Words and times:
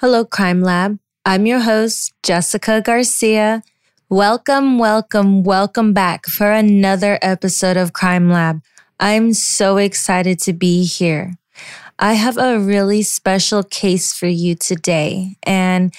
Hello, 0.00 0.24
Crime 0.24 0.62
Lab. 0.62 1.00
I'm 1.26 1.44
your 1.44 1.58
host, 1.58 2.12
Jessica 2.22 2.80
Garcia. 2.80 3.64
Welcome, 4.08 4.78
welcome, 4.78 5.42
welcome 5.42 5.92
back 5.92 6.26
for 6.26 6.52
another 6.52 7.18
episode 7.20 7.76
of 7.76 7.94
Crime 7.94 8.30
Lab. 8.30 8.62
I'm 9.00 9.32
so 9.32 9.76
excited 9.76 10.38
to 10.42 10.52
be 10.52 10.84
here. 10.84 11.34
I 11.98 12.12
have 12.12 12.38
a 12.38 12.60
really 12.60 13.02
special 13.02 13.64
case 13.64 14.14
for 14.14 14.28
you 14.28 14.54
today, 14.54 15.34
and 15.42 15.92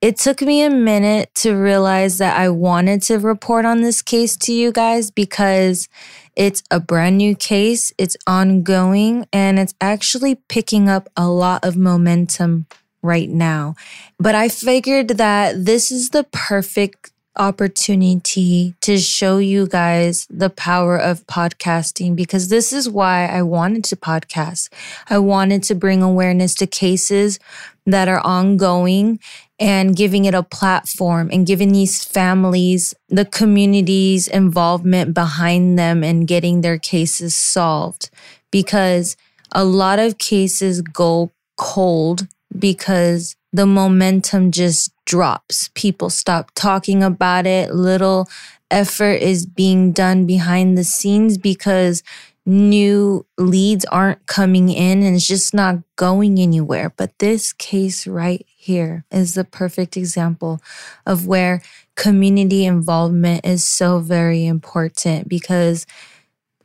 it 0.00 0.18
took 0.18 0.42
me 0.42 0.64
a 0.64 0.70
minute 0.70 1.32
to 1.36 1.54
realize 1.54 2.18
that 2.18 2.36
I 2.36 2.48
wanted 2.48 3.00
to 3.02 3.20
report 3.20 3.64
on 3.64 3.80
this 3.80 4.02
case 4.02 4.36
to 4.38 4.52
you 4.52 4.72
guys 4.72 5.12
because 5.12 5.88
it's 6.34 6.64
a 6.68 6.80
brand 6.80 7.18
new 7.18 7.36
case, 7.36 7.92
it's 7.96 8.16
ongoing, 8.26 9.28
and 9.32 9.60
it's 9.60 9.74
actually 9.80 10.34
picking 10.34 10.88
up 10.88 11.08
a 11.16 11.28
lot 11.28 11.64
of 11.64 11.76
momentum 11.76 12.66
right 13.02 13.28
now. 13.28 13.74
But 14.18 14.34
I 14.34 14.48
figured 14.48 15.08
that 15.08 15.64
this 15.64 15.90
is 15.90 16.10
the 16.10 16.24
perfect 16.24 17.12
opportunity 17.36 18.74
to 18.80 18.98
show 18.98 19.38
you 19.38 19.66
guys 19.66 20.26
the 20.28 20.50
power 20.50 20.96
of 20.96 21.26
podcasting 21.26 22.16
because 22.16 22.48
this 22.48 22.72
is 22.72 22.88
why 22.88 23.26
I 23.26 23.42
wanted 23.42 23.84
to 23.84 23.96
podcast. 23.96 24.68
I 25.08 25.18
wanted 25.18 25.62
to 25.64 25.74
bring 25.74 26.02
awareness 26.02 26.54
to 26.56 26.66
cases 26.66 27.38
that 27.86 28.08
are 28.08 28.20
ongoing 28.20 29.20
and 29.58 29.96
giving 29.96 30.24
it 30.24 30.34
a 30.34 30.42
platform 30.42 31.30
and 31.32 31.46
giving 31.46 31.72
these 31.72 32.04
families 32.04 32.94
the 33.08 33.24
community's 33.24 34.26
involvement 34.26 35.14
behind 35.14 35.78
them 35.78 36.02
and 36.02 36.26
getting 36.26 36.60
their 36.60 36.78
cases 36.78 37.34
solved 37.34 38.10
because 38.50 39.16
a 39.52 39.64
lot 39.64 39.98
of 39.98 40.18
cases 40.18 40.82
go 40.82 41.30
cold 41.56 42.26
because 42.58 43.36
the 43.52 43.66
momentum 43.66 44.50
just 44.50 44.92
drops. 45.04 45.70
People 45.74 46.10
stop 46.10 46.50
talking 46.54 47.02
about 47.02 47.46
it. 47.46 47.74
Little 47.74 48.28
effort 48.70 49.20
is 49.20 49.46
being 49.46 49.92
done 49.92 50.26
behind 50.26 50.78
the 50.78 50.84
scenes 50.84 51.36
because 51.36 52.02
new 52.46 53.26
leads 53.38 53.84
aren't 53.86 54.24
coming 54.26 54.70
in 54.70 55.02
and 55.02 55.16
it's 55.16 55.26
just 55.26 55.52
not 55.52 55.76
going 55.96 56.38
anywhere. 56.38 56.92
But 56.96 57.18
this 57.18 57.52
case 57.52 58.06
right 58.06 58.44
here 58.56 59.04
is 59.10 59.34
the 59.34 59.44
perfect 59.44 59.96
example 59.96 60.60
of 61.06 61.26
where 61.26 61.62
community 61.96 62.64
involvement 62.64 63.44
is 63.44 63.64
so 63.64 63.98
very 63.98 64.46
important 64.46 65.28
because 65.28 65.86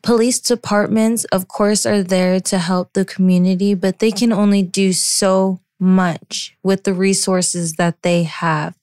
police 0.02 0.40
departments, 0.40 1.26
of 1.26 1.48
course, 1.48 1.86
are 1.86 2.04
there 2.04 2.40
to 2.40 2.60
help 2.60 2.94
the 2.94 3.06
community, 3.06 3.74
but 3.74 4.00
they 4.00 4.12
can 4.12 4.32
only 4.32 4.62
do 4.62 4.94
so 4.94 5.60
much 5.80 6.58
with 6.64 6.84
the 6.84 6.94
resources 6.94 7.74
that 7.74 8.02
they 8.02 8.24
have. 8.24 8.76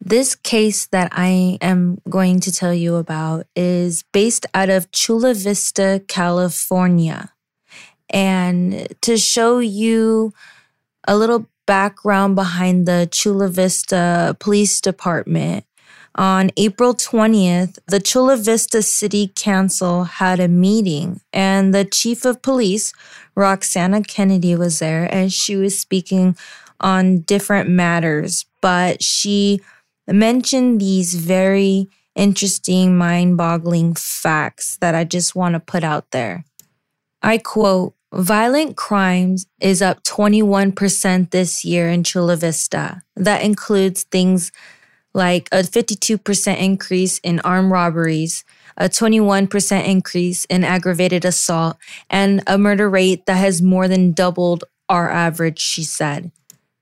This 0.00 0.34
case 0.34 0.86
that 0.86 1.08
I 1.12 1.58
am 1.60 1.98
going 2.08 2.40
to 2.40 2.52
tell 2.52 2.74
you 2.74 2.96
about 2.96 3.46
is 3.56 4.04
based 4.12 4.46
out 4.52 4.68
of 4.68 4.92
Chula 4.92 5.34
Vista, 5.34 6.02
California. 6.08 7.32
And 8.10 8.88
to 9.00 9.16
show 9.16 9.60
you 9.60 10.32
a 11.08 11.16
little 11.16 11.46
background 11.66 12.36
behind 12.36 12.86
the 12.86 13.08
Chula 13.10 13.48
Vista 13.48 14.36
Police 14.38 14.80
Department, 14.80 15.64
on 16.16 16.50
April 16.56 16.94
20th, 16.94 17.78
the 17.86 17.98
Chula 17.98 18.36
Vista 18.36 18.82
City 18.82 19.32
Council 19.34 20.04
had 20.04 20.38
a 20.38 20.46
meeting, 20.46 21.20
and 21.32 21.74
the 21.74 21.84
chief 21.84 22.24
of 22.24 22.40
police, 22.40 22.92
Roxana 23.34 24.02
Kennedy, 24.02 24.54
was 24.54 24.78
there, 24.78 25.12
and 25.12 25.32
she 25.32 25.56
was 25.56 25.78
speaking 25.78 26.36
on 26.80 27.20
different 27.20 27.68
matters. 27.68 28.46
But 28.60 29.02
she 29.02 29.60
mentioned 30.06 30.80
these 30.80 31.14
very 31.14 31.88
interesting, 32.14 32.96
mind 32.96 33.36
boggling 33.36 33.94
facts 33.94 34.76
that 34.76 34.94
I 34.94 35.04
just 35.04 35.34
want 35.34 35.54
to 35.54 35.60
put 35.60 35.84
out 35.84 36.10
there. 36.10 36.44
I 37.22 37.38
quote, 37.38 37.94
Violent 38.12 38.76
crimes 38.76 39.46
is 39.58 39.82
up 39.82 40.04
21% 40.04 41.30
this 41.30 41.64
year 41.64 41.88
in 41.88 42.04
Chula 42.04 42.36
Vista. 42.36 43.02
That 43.16 43.42
includes 43.42 44.04
things 44.04 44.52
like 45.14 45.48
a 45.50 45.62
52% 45.62 46.56
increase 46.56 47.18
in 47.18 47.40
armed 47.40 47.72
robberies, 47.72 48.44
a 48.76 48.88
21% 48.88 49.86
increase 49.86 50.44
in 50.46 50.64
aggravated 50.64 51.24
assault, 51.24 51.76
and 52.10 52.42
a 52.46 52.58
murder 52.58 52.88
rate 52.88 53.26
that 53.26 53.36
has 53.36 53.62
more 53.62 53.88
than 53.88 54.12
doubled 54.12 54.64
our 54.88 55.10
average, 55.10 55.58
she 55.58 55.82
said. 55.82 56.30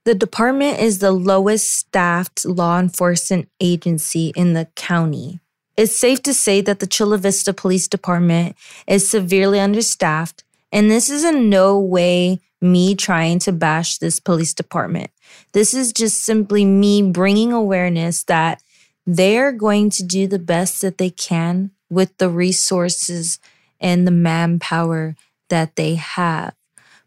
The 0.05 0.15
department 0.15 0.81
is 0.81 0.99
the 0.99 1.13
lowest 1.13 1.71
staffed 1.71 2.45
law 2.45 2.81
enforcement 2.81 3.49
agency 3.61 4.33
in 4.35 4.55
the 4.55 4.67
county. 4.75 5.41
It's 5.77 5.97
safe 5.97 6.23
to 6.25 6.35
say 6.35 6.61
that 6.61 6.81
the 6.81 6.87
Chula 6.87 7.19
Vista 7.19 7.53
Police 7.53 7.89
Department 7.89 8.57
is 8.87 9.09
severely 9.09 9.61
understaffed, 9.61 10.45
and 10.73 10.91
this 10.91 11.09
is 11.09 11.25
in 11.25 11.49
no 11.49 11.79
way 11.79 12.41
me 12.61 12.95
trying 12.95 13.39
to 13.41 13.53
bash 13.53 13.99
this 13.99 14.21
police 14.21 14.55
department. 14.55 15.11
This 15.53 15.75
is 15.75 15.93
just 15.93 16.23
simply 16.23 16.65
me 16.65 17.03
bringing 17.03 17.53
awareness 17.53 18.25
that 18.25 18.63
they're 19.07 19.53
going 19.53 19.91
to 19.91 20.05
do 20.05 20.27
the 20.27 20.39
best 20.39 20.81
that 20.83 20.99
they 20.99 21.11
can 21.11 21.73
with 21.93 22.17
the 22.17 22.31
resources 22.31 23.39
and 23.79 24.07
the 24.07 24.13
manpower 24.13 25.15
that 25.51 25.77
they 25.77 25.97
have. 25.97 26.55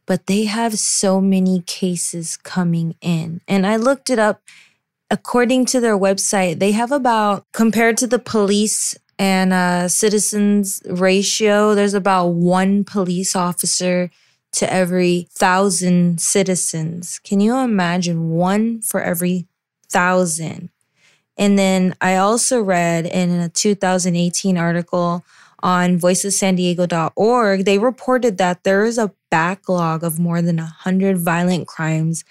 But 0.05 0.27
they 0.27 0.43
have 0.43 0.77
so 0.77 1.19
many 1.19 1.61
cases 1.61 2.37
coming 2.37 2.95
in. 3.01 3.41
And 3.47 3.65
I 3.65 3.77
looked 3.77 4.09
it 4.11 4.19
up. 4.19 4.41
According 5.09 5.65
to 5.67 5.79
their 5.79 5.97
website, 5.97 6.59
they 6.59 6.71
have 6.73 6.91
about, 6.91 7.45
compared 7.53 7.97
to 7.97 8.07
the 8.07 8.19
police 8.19 8.95
and 9.17 9.53
uh, 9.53 9.87
citizens 9.87 10.81
ratio, 10.85 11.73
there's 11.73 11.93
about 11.93 12.27
one 12.29 12.83
police 12.83 13.35
officer 13.35 14.11
to 14.53 14.71
every 14.71 15.27
thousand 15.31 16.21
citizens. 16.21 17.19
Can 17.23 17.39
you 17.39 17.55
imagine 17.57 18.29
one 18.29 18.81
for 18.81 19.01
every 19.01 19.47
thousand? 19.89 20.69
And 21.37 21.59
then 21.59 21.95
I 22.01 22.15
also 22.15 22.61
read 22.61 23.05
in 23.05 23.31
a 23.31 23.49
2018 23.49 24.57
article 24.57 25.25
on 25.61 25.99
voiceofsandiego.org, 25.99 27.65
they 27.65 27.79
reported 27.79 28.37
that 28.37 28.63
there 28.63 28.85
is 28.85 28.97
a 28.97 29.11
backlog 29.29 30.03
of 30.03 30.19
more 30.19 30.41
than 30.41 30.57
100 30.57 31.17
violent 31.17 31.67
crimes 31.67 32.23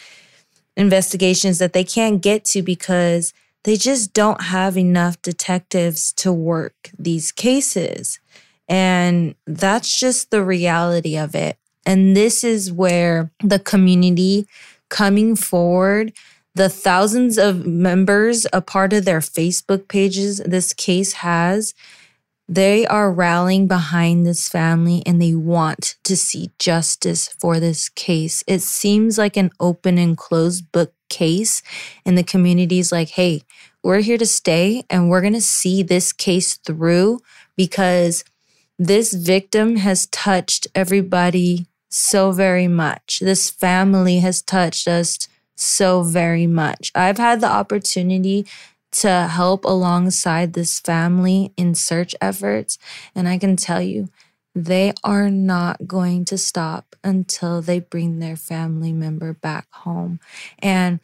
investigations 0.76 1.58
that 1.58 1.72
they 1.72 1.84
can't 1.84 2.22
get 2.22 2.44
to 2.44 2.62
because 2.62 3.32
they 3.64 3.76
just 3.76 4.12
don't 4.12 4.42
have 4.42 4.76
enough 4.76 5.20
detectives 5.22 6.12
to 6.12 6.32
work 6.32 6.90
these 6.98 7.32
cases. 7.32 8.20
And 8.68 9.34
that's 9.46 9.98
just 9.98 10.30
the 10.30 10.44
reality 10.44 11.16
of 11.16 11.34
it. 11.34 11.58
And 11.86 12.16
this 12.16 12.44
is 12.44 12.72
where 12.72 13.30
the 13.42 13.58
community 13.58 14.46
coming 14.88 15.36
forward, 15.36 16.12
the 16.54 16.68
thousands 16.68 17.36
of 17.36 17.66
members, 17.66 18.46
a 18.52 18.60
part 18.60 18.92
of 18.92 19.04
their 19.04 19.20
Facebook 19.20 19.88
pages 19.88 20.38
this 20.38 20.72
case 20.72 21.14
has, 21.14 21.74
they 22.48 22.86
are 22.86 23.10
rallying 23.10 23.66
behind 23.66 24.26
this 24.26 24.48
family 24.48 25.02
and 25.06 25.20
they 25.20 25.34
want 25.34 25.96
to 26.04 26.16
see 26.16 26.52
justice 26.58 27.28
for 27.28 27.58
this 27.58 27.88
case. 27.88 28.44
It 28.46 28.60
seems 28.60 29.16
like 29.16 29.36
an 29.36 29.50
open 29.58 29.98
and 29.98 30.16
closed 30.16 30.70
book 30.70 30.92
case, 31.08 31.62
and 32.04 32.18
the 32.18 32.22
community's 32.22 32.92
like, 32.92 33.10
hey, 33.10 33.42
we're 33.82 34.00
here 34.00 34.18
to 34.18 34.26
stay 34.26 34.84
and 34.90 35.08
we're 35.08 35.20
going 35.20 35.34
to 35.34 35.40
see 35.40 35.82
this 35.82 36.12
case 36.12 36.56
through 36.56 37.20
because 37.56 38.24
this 38.78 39.12
victim 39.12 39.76
has 39.76 40.06
touched 40.06 40.66
everybody 40.74 41.66
so 41.90 42.32
very 42.32 42.66
much. 42.66 43.20
This 43.20 43.50
family 43.50 44.18
has 44.18 44.42
touched 44.42 44.88
us 44.88 45.28
so 45.56 46.02
very 46.02 46.46
much. 46.46 46.90
I've 46.94 47.18
had 47.18 47.40
the 47.40 47.50
opportunity 47.50 48.46
to 48.92 49.28
help 49.30 49.64
alongside 49.64 50.52
this 50.52 50.78
family 50.78 51.52
in 51.56 51.74
search 51.74 52.14
efforts, 52.20 52.78
and 53.14 53.28
I 53.28 53.38
can 53.38 53.56
tell 53.56 53.82
you, 53.82 54.08
they 54.54 54.92
are 55.02 55.30
not 55.30 55.86
going 55.86 56.24
to 56.26 56.38
stop 56.38 56.94
until 57.02 57.60
they 57.60 57.80
bring 57.80 58.20
their 58.20 58.36
family 58.36 58.92
member 58.92 59.32
back 59.32 59.66
home. 59.70 60.20
And 60.60 61.00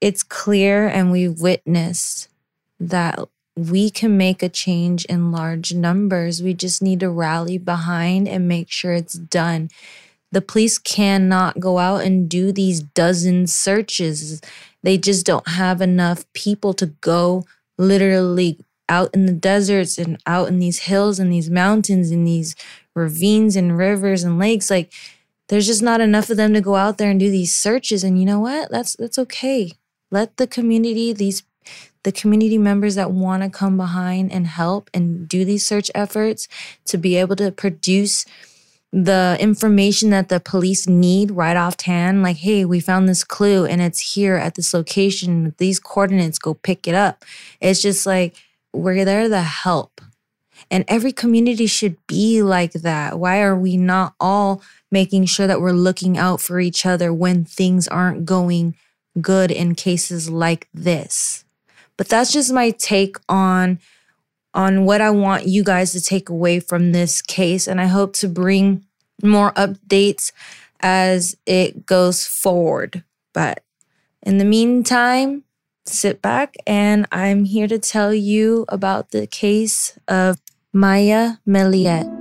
it's 0.00 0.24
clear, 0.24 0.88
and 0.88 1.12
we've 1.12 1.40
witnessed 1.40 2.28
that 2.80 3.20
we 3.56 3.88
can 3.88 4.16
make 4.16 4.42
a 4.42 4.48
change 4.48 5.04
in 5.06 5.32
large 5.32 5.72
numbers. 5.72 6.42
We 6.42 6.54
just 6.54 6.82
need 6.82 7.00
to 7.00 7.08
rally 7.08 7.56
behind 7.56 8.28
and 8.28 8.48
make 8.48 8.70
sure 8.70 8.92
it's 8.92 9.14
done. 9.14 9.70
The 10.32 10.40
police 10.40 10.78
cannot 10.78 11.60
go 11.60 11.78
out 11.78 12.02
and 12.04 12.28
do 12.28 12.52
these 12.52 12.80
dozen 12.80 13.46
searches. 13.46 14.40
They 14.82 14.98
just 14.98 15.24
don't 15.24 15.48
have 15.48 15.80
enough 15.80 16.30
people 16.32 16.74
to 16.74 16.86
go 16.86 17.44
literally 17.78 18.58
out 18.88 19.12
in 19.14 19.26
the 19.26 19.32
deserts 19.32 19.98
and 19.98 20.20
out 20.26 20.48
in 20.48 20.58
these 20.58 20.80
hills 20.80 21.18
and 21.18 21.32
these 21.32 21.50
mountains 21.50 22.10
and 22.10 22.26
these 22.26 22.54
ravines 22.94 23.56
and 23.56 23.76
rivers 23.76 24.24
and 24.24 24.38
lakes. 24.38 24.70
Like, 24.70 24.92
there's 25.48 25.66
just 25.66 25.82
not 25.82 26.00
enough 26.00 26.30
of 26.30 26.36
them 26.36 26.54
to 26.54 26.60
go 26.60 26.74
out 26.74 26.98
there 26.98 27.10
and 27.10 27.20
do 27.20 27.30
these 27.30 27.54
searches. 27.54 28.02
And 28.02 28.18
you 28.18 28.26
know 28.26 28.40
what? 28.40 28.70
That's 28.70 28.96
that's 28.96 29.18
okay. 29.18 29.72
Let 30.10 30.36
the 30.36 30.46
community, 30.46 31.12
these 31.12 31.42
the 32.04 32.12
community 32.12 32.58
members 32.58 32.94
that 32.94 33.10
want 33.10 33.42
to 33.42 33.50
come 33.50 33.76
behind 33.76 34.30
and 34.30 34.46
help 34.46 34.88
and 34.94 35.28
do 35.28 35.44
these 35.44 35.66
search 35.66 35.90
efforts 35.94 36.46
to 36.84 36.96
be 36.96 37.16
able 37.16 37.34
to 37.36 37.50
produce 37.50 38.24
the 38.96 39.36
information 39.38 40.08
that 40.08 40.30
the 40.30 40.40
police 40.40 40.88
need 40.88 41.30
right 41.30 41.54
offhand 41.54 42.22
like 42.22 42.38
hey 42.38 42.64
we 42.64 42.80
found 42.80 43.06
this 43.06 43.24
clue 43.24 43.66
and 43.66 43.82
it's 43.82 44.14
here 44.14 44.36
at 44.36 44.54
this 44.54 44.72
location. 44.72 45.54
These 45.58 45.78
coordinates 45.78 46.38
go 46.38 46.54
pick 46.54 46.88
it 46.88 46.94
up. 46.94 47.22
It's 47.60 47.82
just 47.82 48.06
like 48.06 48.36
we're 48.72 49.04
there 49.04 49.28
to 49.28 49.42
help. 49.42 50.00
And 50.70 50.86
every 50.88 51.12
community 51.12 51.66
should 51.66 51.98
be 52.06 52.42
like 52.42 52.72
that. 52.72 53.18
Why 53.18 53.42
are 53.42 53.54
we 53.54 53.76
not 53.76 54.14
all 54.18 54.62
making 54.90 55.26
sure 55.26 55.46
that 55.46 55.60
we're 55.60 55.72
looking 55.72 56.16
out 56.16 56.40
for 56.40 56.58
each 56.58 56.86
other 56.86 57.12
when 57.12 57.44
things 57.44 57.86
aren't 57.86 58.24
going 58.24 58.76
good 59.20 59.50
in 59.50 59.74
cases 59.74 60.30
like 60.30 60.68
this? 60.72 61.44
But 61.98 62.08
that's 62.08 62.32
just 62.32 62.50
my 62.50 62.70
take 62.70 63.18
on 63.28 63.78
on 64.56 64.86
what 64.86 65.02
I 65.02 65.10
want 65.10 65.46
you 65.46 65.62
guys 65.62 65.92
to 65.92 66.00
take 66.00 66.30
away 66.30 66.58
from 66.58 66.92
this 66.92 67.20
case 67.20 67.68
and 67.68 67.80
I 67.80 67.86
hope 67.86 68.14
to 68.14 68.28
bring 68.28 68.84
more 69.22 69.52
updates 69.52 70.32
as 70.80 71.36
it 71.44 71.84
goes 71.84 72.26
forward. 72.26 73.04
But 73.34 73.62
in 74.22 74.38
the 74.38 74.44
meantime, 74.46 75.44
sit 75.84 76.22
back 76.22 76.56
and 76.66 77.06
I'm 77.12 77.44
here 77.44 77.68
to 77.68 77.78
tell 77.78 78.14
you 78.14 78.64
about 78.68 79.10
the 79.10 79.26
case 79.26 79.98
of 80.08 80.40
Maya 80.72 81.34
Millette. 81.46 82.15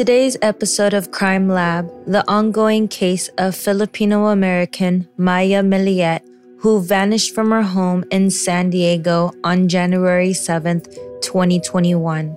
Today's 0.00 0.38
episode 0.40 0.94
of 0.94 1.10
Crime 1.10 1.46
Lab, 1.46 1.86
the 2.06 2.24
ongoing 2.26 2.88
case 2.88 3.28
of 3.36 3.54
Filipino 3.54 4.28
American 4.28 5.06
Maya 5.18 5.62
Millette, 5.62 6.22
who 6.60 6.80
vanished 6.80 7.34
from 7.34 7.50
her 7.50 7.60
home 7.60 8.02
in 8.10 8.30
San 8.30 8.70
Diego 8.70 9.30
on 9.44 9.68
January 9.68 10.30
7th, 10.30 10.86
2021. 11.20 12.34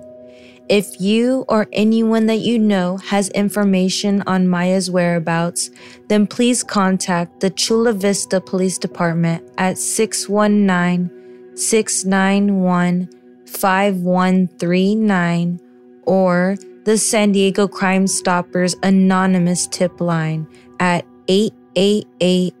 If 0.68 1.00
you 1.00 1.46
or 1.48 1.66
anyone 1.72 2.26
that 2.26 2.40
you 2.40 2.58
know 2.58 2.98
has 2.98 3.30
information 3.30 4.22
on 4.26 4.46
Maya's 4.46 4.90
whereabouts, 4.90 5.70
then 6.08 6.26
please 6.26 6.62
contact 6.62 7.40
the 7.40 7.48
Chula 7.48 7.94
Vista 7.94 8.42
Police 8.42 8.76
Department 8.76 9.42
at 9.56 9.78
619 9.78 11.56
691 11.56 13.08
5139 13.46 15.60
or 16.02 16.56
the 16.84 16.98
San 16.98 17.32
Diego 17.32 17.66
Crime 17.66 18.06
Stoppers 18.06 18.76
anonymous 18.82 19.66
tip 19.66 20.00
line 20.00 20.46
at 20.80 21.06
888 21.28 22.54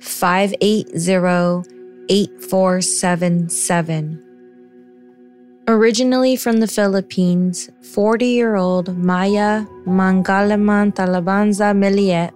580 0.00 1.74
8477. 2.10 4.24
Originally 5.68 6.34
from 6.34 6.60
the 6.60 6.66
Philippines, 6.66 7.68
40 7.82 8.26
year 8.26 8.56
old 8.56 8.96
Maya 8.96 9.66
Mangalaman 9.86 10.94
Talabanza 10.94 11.76
Millette, 11.76 12.32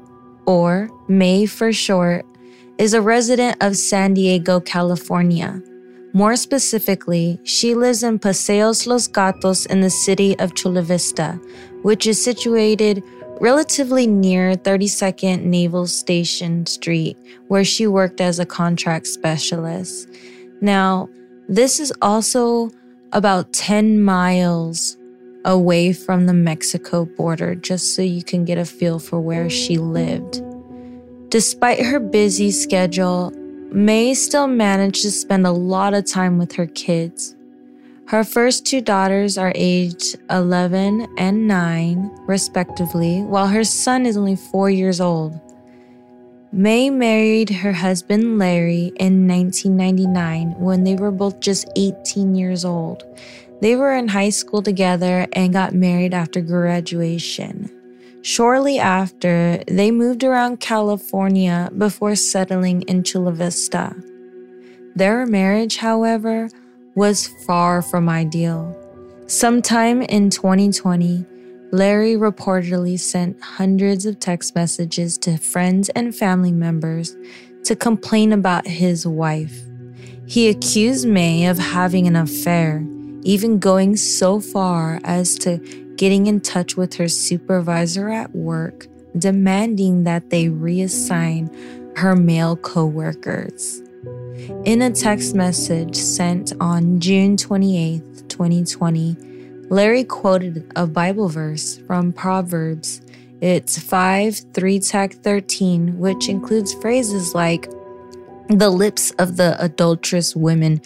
or 0.47 0.91
May 1.09 1.47
for 1.47 1.73
short, 1.73 2.27
is 2.79 2.93
a 2.93 3.01
resident 3.01 3.57
of 3.63 3.77
San 3.77 4.15
Diego, 4.15 4.61
California. 4.61 5.63
More 6.15 6.37
specifically, 6.37 7.41
she 7.45 7.75
lives 7.75 8.03
in 8.03 8.19
Paseos 8.19 8.87
Los 8.87 9.07
Gatos 9.07 9.65
in 9.67 9.81
the 9.81 9.89
city 9.89 10.39
of 10.39 10.55
Chula 10.55 10.83
Vista, 10.83 11.41
which 11.83 12.07
is 12.07 12.23
situated 12.23 13.03
relatively 13.41 14.07
near 14.07 14.55
32nd 14.55 15.43
Naval 15.45 15.87
Station 15.87 16.67
Street, 16.67 17.17
where 17.49 17.65
she 17.65 17.87
worked 17.87 18.21
as 18.21 18.39
a 18.39 18.47
contract 18.47 19.07
specialist. 19.07 20.09
Now, 20.61 21.09
this 21.49 21.81
is 21.81 21.93
also 22.03 22.71
about 23.13 23.53
10 23.55 24.03
miles 24.03 24.99
away 25.45 25.93
from 25.93 26.27
the 26.27 26.35
Mexico 26.35 27.07
border, 27.07 27.55
just 27.55 27.97
so 27.97 28.03
you 28.03 28.23
can 28.23 28.45
get 28.45 28.59
a 28.59 28.65
feel 28.65 28.99
for 28.99 29.19
where 29.19 29.49
she 29.49 29.79
lived. 29.79 30.43
Despite 31.31 31.81
her 31.85 31.99
busy 31.99 32.51
schedule, 32.51 33.33
May 33.75 34.13
still 34.13 34.49
managed 34.49 35.01
to 35.01 35.11
spend 35.11 35.47
a 35.47 35.51
lot 35.51 35.95
of 35.95 36.05
time 36.05 36.37
with 36.37 36.53
her 36.57 36.67
kids. 36.67 37.35
Her 38.07 38.23
first 38.23 38.67
two 38.67 38.83
daughters 38.83 39.39
are 39.39 39.53
aged 39.55 40.21
11 40.29 41.09
and 41.17 41.49
9, 41.49 42.11
respectively, 42.27 43.23
while 43.23 43.47
her 43.47 43.65
son 43.65 44.05
is 44.05 44.19
only 44.19 44.37
4 44.37 44.69
years 44.69 45.01
old. 45.01 45.41
May 46.53 46.91
married 46.91 47.49
her 47.49 47.73
husband 47.73 48.39
Larry 48.39 48.93
in 49.01 49.27
1999 49.27 50.61
when 50.61 50.85
they 50.85 50.97
were 50.97 51.11
both 51.11 51.41
just 51.41 51.67
18 51.75 52.35
years 52.35 52.67
old. 52.67 53.05
They 53.63 53.75
were 53.75 53.95
in 53.95 54.09
high 54.09 54.31
school 54.31 54.61
together 54.61 55.27
and 55.33 55.51
got 55.51 55.73
married 55.73 56.13
after 56.13 56.43
graduation. 56.43 57.71
Shortly 58.23 58.79
after, 58.79 59.63
they 59.67 59.91
moved 59.91 60.23
around 60.23 60.61
California 60.61 61.71
before 61.77 62.15
settling 62.15 62.83
in 62.83 63.03
Chula 63.03 63.33
Vista. 63.33 63.97
Their 64.95 65.27
marriage, 65.27 65.79
however, 65.79 66.49
was 66.95 67.27
far 67.47 67.83
from 67.83 68.09
ideal. 68.09 68.77
Sometime 69.27 70.03
in 70.03 70.31
2020, 70.31 71.27
Larry 71.73 72.15
reportedly 72.15 73.01
sent 73.01 73.41
hundreds 73.43 74.07
of 74.07 74.21
text 74.21 74.55
messages 74.55 75.19
to 75.19 75.37
friends 75.37 75.89
and 75.91 76.15
family 76.15 76.53
members 76.53 77.17
to 77.65 77.75
complain 77.75 78.33
about 78.33 78.67
his 78.69 79.05
wife. 79.05 79.59
He 80.27 80.49
accused 80.49 81.09
May 81.09 81.47
of 81.47 81.59
having 81.59 82.07
an 82.07 82.15
affair, 82.15 82.87
even 83.23 83.59
going 83.59 83.97
so 83.97 84.39
far 84.39 85.01
as 85.03 85.35
to 85.37 85.59
getting 86.03 86.27
in 86.27 86.41
touch 86.41 86.77
with 86.77 86.95
her 86.95 87.07
supervisor 87.07 88.09
at 88.09 88.35
work, 88.35 88.89
demanding 89.17 90.03
that 90.03 90.31
they 90.31 90.47
reassign 90.47 91.49
her 91.97 92.17
male 92.17 92.57
coworkers. 92.57 93.81
In 94.65 94.83
a 94.83 94.91
text 94.91 95.37
message 95.37 95.95
sent 95.95 96.55
on 96.59 96.99
June 96.99 97.37
28, 97.37 98.29
2020, 98.29 99.17
Larry 99.69 100.03
quoted 100.03 100.69
a 100.75 100.89
Bible 100.89 101.29
verse 101.29 101.79
from 101.87 102.13
Proverbs. 102.13 103.01
It's 103.41 103.79
5 103.79 104.41
3 104.53 104.81
tech 104.81 105.13
13, 105.13 106.01
which 106.01 106.29
includes 106.29 106.75
phrases 106.75 107.33
like, 107.33 107.71
The 108.49 108.71
lips 108.71 109.13
of 109.21 109.37
the 109.37 109.57
adulterous 109.65 110.35
women 110.35 110.83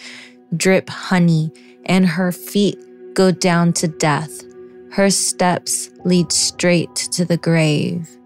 drip 0.55 0.87
honey, 0.89 1.51
and 1.87 2.05
her 2.05 2.31
feet 2.31 2.77
go 3.15 3.31
down 3.31 3.73
to 3.73 3.87
death. 3.87 4.46
Her 4.91 5.09
steps 5.09 5.89
lead 6.03 6.31
straight 6.31 6.95
to 6.95 7.25
the 7.25 7.37
grave. 7.37 8.17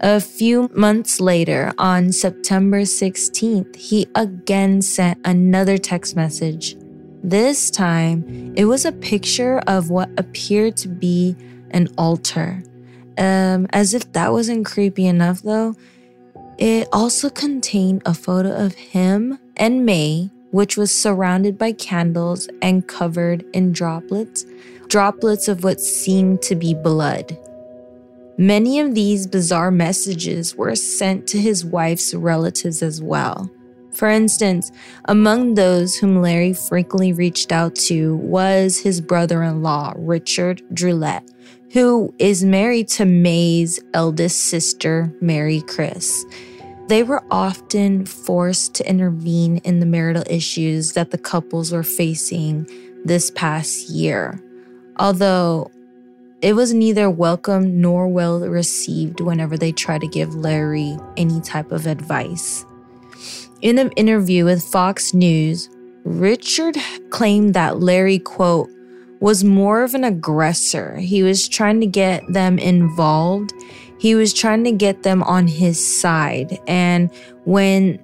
A 0.00 0.20
few 0.20 0.70
months 0.74 1.20
later, 1.20 1.72
on 1.78 2.12
September 2.12 2.82
16th, 2.82 3.74
he 3.76 4.06
again 4.14 4.82
sent 4.82 5.18
another 5.24 5.78
text 5.78 6.14
message. 6.14 6.76
This 7.22 7.70
time, 7.70 8.52
it 8.54 8.66
was 8.66 8.84
a 8.84 8.92
picture 8.92 9.60
of 9.66 9.88
what 9.88 10.10
appeared 10.18 10.76
to 10.78 10.88
be 10.88 11.34
an 11.70 11.88
altar. 11.96 12.62
Um, 13.16 13.66
as 13.72 13.94
if 13.94 14.12
that 14.12 14.32
wasn't 14.32 14.66
creepy 14.66 15.06
enough, 15.06 15.40
though, 15.42 15.74
it 16.58 16.88
also 16.92 17.30
contained 17.30 18.02
a 18.04 18.14
photo 18.14 18.54
of 18.54 18.74
him 18.74 19.38
and 19.56 19.86
May, 19.86 20.30
which 20.50 20.76
was 20.76 20.90
surrounded 20.92 21.56
by 21.56 21.72
candles 21.72 22.48
and 22.62 22.86
covered 22.86 23.44
in 23.52 23.72
droplets 23.72 24.44
droplets 24.94 25.48
of 25.48 25.64
what 25.64 25.80
seemed 25.80 26.40
to 26.40 26.54
be 26.54 26.72
blood. 26.72 27.36
Many 28.38 28.78
of 28.78 28.94
these 28.94 29.26
bizarre 29.26 29.72
messages 29.72 30.54
were 30.54 30.76
sent 30.76 31.26
to 31.26 31.36
his 31.40 31.64
wife's 31.64 32.14
relatives 32.14 32.80
as 32.80 33.02
well. 33.02 33.50
For 33.90 34.08
instance, 34.08 34.70
among 35.06 35.54
those 35.54 35.96
whom 35.96 36.22
Larry 36.22 36.52
frequently 36.52 37.12
reached 37.12 37.50
out 37.50 37.74
to 37.88 38.14
was 38.18 38.78
his 38.78 39.00
brother 39.00 39.42
in 39.42 39.64
law, 39.64 39.94
Richard 39.96 40.62
Drouaillet, 40.72 41.28
who 41.72 42.14
is 42.20 42.44
married 42.44 42.86
to 42.90 43.04
May's 43.04 43.80
eldest 43.94 44.42
sister, 44.42 45.12
Mary 45.20 45.60
Chris. 45.62 46.24
They 46.86 47.02
were 47.02 47.24
often 47.32 48.06
forced 48.06 48.74
to 48.74 48.88
intervene 48.88 49.56
in 49.64 49.80
the 49.80 49.86
marital 49.86 50.22
issues 50.30 50.92
that 50.92 51.10
the 51.10 51.18
couples 51.18 51.72
were 51.72 51.82
facing 51.82 52.68
this 53.04 53.32
past 53.32 53.90
year. 53.90 54.40
Although 54.96 55.70
it 56.40 56.54
was 56.54 56.74
neither 56.74 57.08
welcome 57.08 57.80
nor 57.80 58.06
well 58.06 58.40
received 58.40 59.20
whenever 59.20 59.56
they 59.56 59.72
tried 59.72 60.02
to 60.02 60.08
give 60.08 60.34
Larry 60.34 60.96
any 61.16 61.40
type 61.40 61.72
of 61.72 61.86
advice. 61.86 62.64
In 63.62 63.78
an 63.78 63.90
interview 63.92 64.44
with 64.44 64.62
Fox 64.62 65.14
News, 65.14 65.70
Richard 66.04 66.76
claimed 67.10 67.54
that 67.54 67.80
Larry, 67.80 68.18
quote, 68.18 68.68
was 69.20 69.42
more 69.42 69.82
of 69.82 69.94
an 69.94 70.04
aggressor. 70.04 70.96
He 70.96 71.22
was 71.22 71.48
trying 71.48 71.80
to 71.80 71.86
get 71.86 72.30
them 72.30 72.58
involved. 72.58 73.54
He 73.98 74.14
was 74.14 74.34
trying 74.34 74.64
to 74.64 74.72
get 74.72 75.02
them 75.02 75.22
on 75.22 75.48
his 75.48 75.84
side. 76.00 76.58
And 76.66 77.10
when 77.46 77.98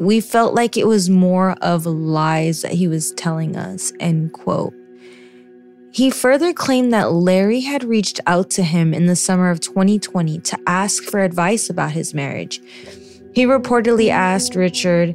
we 0.00 0.20
felt 0.20 0.54
like 0.54 0.76
it 0.76 0.88
was 0.88 1.08
more 1.08 1.52
of 1.62 1.86
lies 1.86 2.62
that 2.62 2.72
he 2.72 2.88
was 2.88 3.12
telling 3.12 3.56
us, 3.56 3.92
end 4.00 4.32
quote. 4.32 4.74
He 5.94 6.10
further 6.10 6.52
claimed 6.52 6.92
that 6.92 7.12
Larry 7.12 7.60
had 7.60 7.84
reached 7.84 8.18
out 8.26 8.50
to 8.50 8.64
him 8.64 8.92
in 8.92 9.06
the 9.06 9.14
summer 9.14 9.48
of 9.48 9.60
2020 9.60 10.40
to 10.40 10.58
ask 10.66 11.04
for 11.04 11.20
advice 11.20 11.70
about 11.70 11.92
his 11.92 12.12
marriage. 12.12 12.60
He 13.32 13.44
reportedly 13.44 14.08
asked 14.08 14.56
Richard, 14.56 15.14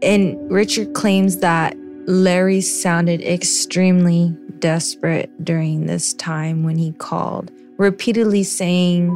and 0.00 0.50
Richard 0.50 0.94
claims 0.94 1.36
that 1.40 1.76
Larry 2.06 2.62
sounded 2.62 3.20
extremely 3.20 4.34
desperate 4.58 5.44
during 5.44 5.84
this 5.84 6.14
time 6.14 6.62
when 6.62 6.78
he 6.78 6.92
called, 6.92 7.50
repeatedly 7.76 8.42
saying 8.42 9.10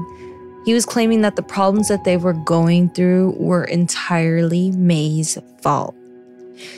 he 0.66 0.74
was 0.74 0.84
claiming 0.84 1.22
that 1.22 1.36
the 1.36 1.42
problems 1.42 1.88
that 1.88 2.04
they 2.04 2.18
were 2.18 2.34
going 2.34 2.90
through 2.90 3.36
were 3.38 3.64
entirely 3.64 4.70
May's 4.72 5.38
fault. 5.62 5.94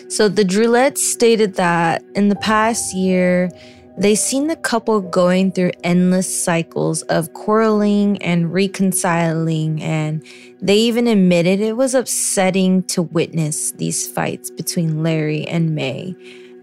So 0.06 0.28
the 0.28 0.44
Drouaillets 0.44 0.98
stated 0.98 1.54
that 1.54 2.04
in 2.14 2.28
the 2.28 2.36
past 2.36 2.94
year, 2.94 3.50
they 3.98 4.14
seen 4.14 4.46
the 4.46 4.56
couple 4.56 5.00
going 5.00 5.52
through 5.52 5.72
endless 5.84 6.44
cycles 6.44 7.02
of 7.02 7.32
quarreling 7.34 8.20
and 8.22 8.52
reconciling, 8.52 9.82
and 9.82 10.24
they 10.60 10.76
even 10.76 11.06
admitted 11.06 11.60
it 11.60 11.76
was 11.76 11.94
upsetting 11.94 12.84
to 12.84 13.02
witness 13.02 13.72
these 13.72 14.08
fights 14.08 14.50
between 14.50 15.02
Larry 15.02 15.46
and 15.46 15.74
May. 15.74 16.14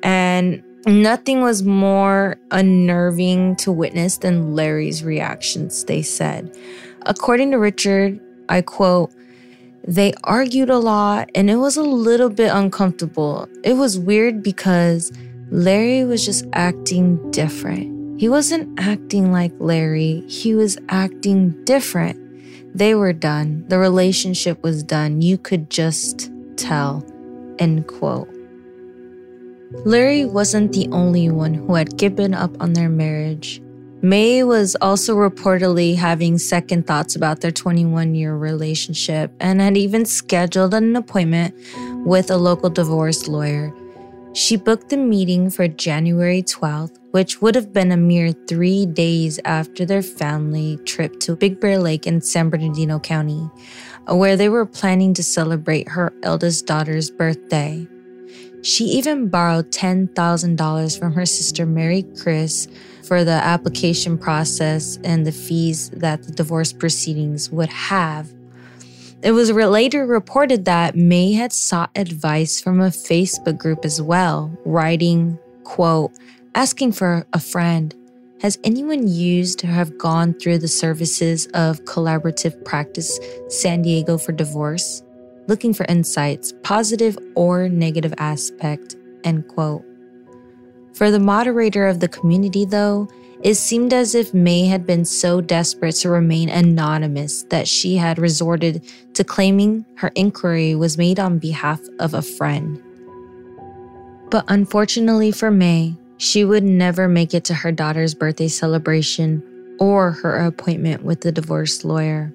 And 0.02 0.64
nothing 0.88 1.42
was 1.42 1.62
more 1.64 2.38
unnerving 2.52 3.58
to 3.58 3.72
witness 3.72 4.18
than 4.18 4.56
Larry's 4.56 5.04
reactions, 5.04 5.84
they 5.86 6.02
said. 6.02 6.56
According 7.06 7.52
to 7.52 7.58
Richard, 7.58 8.20
I 8.50 8.62
quote, 8.62 9.14
they 9.88 10.14
argued 10.24 10.70
a 10.70 10.78
lot 10.78 11.30
and 11.36 11.50
it 11.50 11.56
was 11.56 11.78
a 11.78 11.84
little 11.84 12.30
bit 12.30 12.52
uncomfortable. 12.52 13.48
It 13.64 13.74
was 13.74 13.98
weird 13.98 14.44
because 14.44 15.12
Larry 15.52 16.04
was 16.06 16.26
just 16.26 16.46
acting 16.54 17.32
different. 17.32 18.22
He 18.22 18.30
wasn't 18.30 18.80
acting 18.80 19.32
like 19.32 19.54
Larry, 19.60 20.22
he 20.28 20.54
was 20.54 20.78
acting 20.90 21.64
different. 21.66 22.20
They 22.76 22.94
were 22.94 23.14
done. 23.14 23.66
The 23.68 23.80
relationship 23.80 24.62
was 24.62 24.84
done. 24.84 25.22
You 25.22 25.38
could 25.38 25.72
just 25.72 26.30
tell. 26.56 27.04
End 27.58 27.88
quote. 27.88 28.30
Larry 29.86 30.26
wasn't 30.26 30.74
the 30.74 30.88
only 30.92 31.30
one 31.30 31.54
who 31.54 31.74
had 31.76 31.98
given 31.98 32.34
up 32.34 32.52
on 32.62 32.74
their 32.74 32.90
marriage. 32.90 33.62
May 34.02 34.44
was 34.44 34.76
also 34.82 35.16
reportedly 35.16 35.96
having 35.96 36.38
second 36.38 36.88
thoughts 36.88 37.16
about 37.16 37.42
their 37.42 37.52
21 37.52 38.16
year 38.16 38.36
relationship 38.36 39.32
and 39.40 39.60
had 39.60 39.78
even 39.78 40.06
scheduled 40.06 40.74
an 40.74 40.96
appointment 40.96 41.54
with 42.06 42.32
a 42.32 42.38
local 42.38 42.70
divorce 42.70 43.28
lawyer. 43.28 43.74
She 44.34 44.58
booked 44.58 44.90
the 44.90 44.98
meeting 44.98 45.50
for 45.50 45.68
January 45.68 46.44
12th, 46.44 47.00
which 47.12 47.42
would 47.42 47.56
have 47.56 47.74
been 47.74 47.92
a 47.92 47.98
mere 47.98 48.32
three 48.32 48.86
days 48.86 49.40
after 49.44 49.86
their 49.86 50.04
family 50.04 50.78
trip 50.86 51.20
to 51.22 51.36
Big 51.36 51.60
Bear 51.60 51.80
Lake 51.80 52.06
in 52.06 52.22
San 52.22 52.50
Bernardino 52.50 53.00
County, 53.00 53.50
where 54.08 54.38
they 54.38 54.48
were 54.48 54.68
planning 54.68 55.16
to 55.16 55.24
celebrate 55.24 55.90
her 55.90 56.14
eldest 56.22 56.68
daughter's 56.68 57.10
birthday. 57.10 57.88
She 58.62 58.86
even 58.86 59.30
borrowed 59.30 59.72
$10,000 59.72 61.00
from 61.00 61.14
her 61.14 61.26
sister 61.26 61.66
Mary 61.66 62.04
Chris 62.22 62.68
for 63.04 63.24
the 63.24 63.32
application 63.32 64.18
process 64.18 65.00
and 65.04 65.26
the 65.26 65.32
fees 65.32 65.90
that 65.90 66.24
the 66.24 66.34
divorce 66.34 66.72
proceedings 66.72 67.50
would 67.50 67.70
have 67.70 68.32
it 69.22 69.32
was 69.32 69.52
later 69.52 70.06
reported 70.06 70.66
that 70.66 70.96
May 70.96 71.34
had 71.34 71.52
sought 71.52 71.92
advice 71.96 72.62
from 72.62 72.80
a 72.80 72.88
Facebook 72.88 73.58
group 73.58 73.84
as 73.84 74.02
well, 74.02 74.58
writing, 74.66 75.38
quote, 75.64 76.12
asking 76.56 76.94
for 76.94 77.26
a 77.34 77.40
friend. 77.40 77.94
Has 78.42 78.58
anyone 78.64 79.08
used 79.10 79.66
or 79.66 79.68
have 79.68 79.98
gone 79.98 80.34
through 80.34 80.60
the 80.60 80.70
services 80.70 81.48
of 81.48 81.84
Collaborative 81.84 82.64
Practice 82.64 83.20
San 83.50 83.82
Diego 83.82 84.18
for 84.18 84.32
divorce? 84.32 85.04
Looking 85.48 85.74
for 85.74 85.86
insights, 85.90 86.54
positive 86.64 87.18
or 87.36 87.68
negative 87.68 88.14
aspect, 88.18 88.96
end 89.26 89.50
quote. 89.50 89.84
For 90.94 91.12
the 91.12 91.20
moderator 91.20 91.88
of 91.88 92.00
the 92.00 92.08
community, 92.08 92.64
though, 92.64 93.10
it 93.42 93.56
seemed 93.56 93.94
as 93.94 94.16
if 94.16 94.34
May 94.34 94.66
had 94.66 94.86
been 94.86 95.06
so 95.06 95.40
desperate 95.40 95.96
to 95.98 96.10
remain 96.10 96.50
anonymous 96.50 97.44
that 97.44 97.68
she 97.68 97.96
had 97.96 98.20
resorted 98.20 98.84
to 99.14 99.24
claiming 99.24 99.86
her 99.96 100.12
inquiry 100.16 100.76
was 100.76 100.98
made 100.98 101.20
on 101.20 101.40
behalf 101.40 101.80
of 102.00 102.14
a 102.14 102.22
friend. 102.22 102.82
But 104.30 104.46
unfortunately 104.48 105.32
for 105.32 105.52
May, 105.52 105.96
she 106.18 106.44
would 106.44 106.64
never 106.64 107.08
make 107.08 107.34
it 107.34 107.46
to 107.46 107.54
her 107.54 107.72
daughter's 107.72 108.14
birthday 108.14 108.50
celebration 108.50 109.42
or 109.80 110.12
her 110.12 110.36
appointment 110.46 111.04
with 111.04 111.22
the 111.22 111.32
divorce 111.32 111.86
lawyer. 111.86 112.34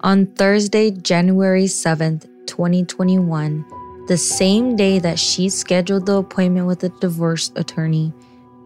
On 0.00 0.26
Thursday, 0.26 0.90
January 0.90 1.64
7th, 1.64 2.28
2021, 2.46 3.64
the 4.08 4.16
same 4.16 4.76
day 4.76 4.98
that 4.98 5.18
she 5.18 5.48
scheduled 5.48 6.06
the 6.06 6.18
appointment 6.18 6.66
with 6.66 6.80
the 6.80 6.90
divorce 7.00 7.50
attorney, 7.56 8.12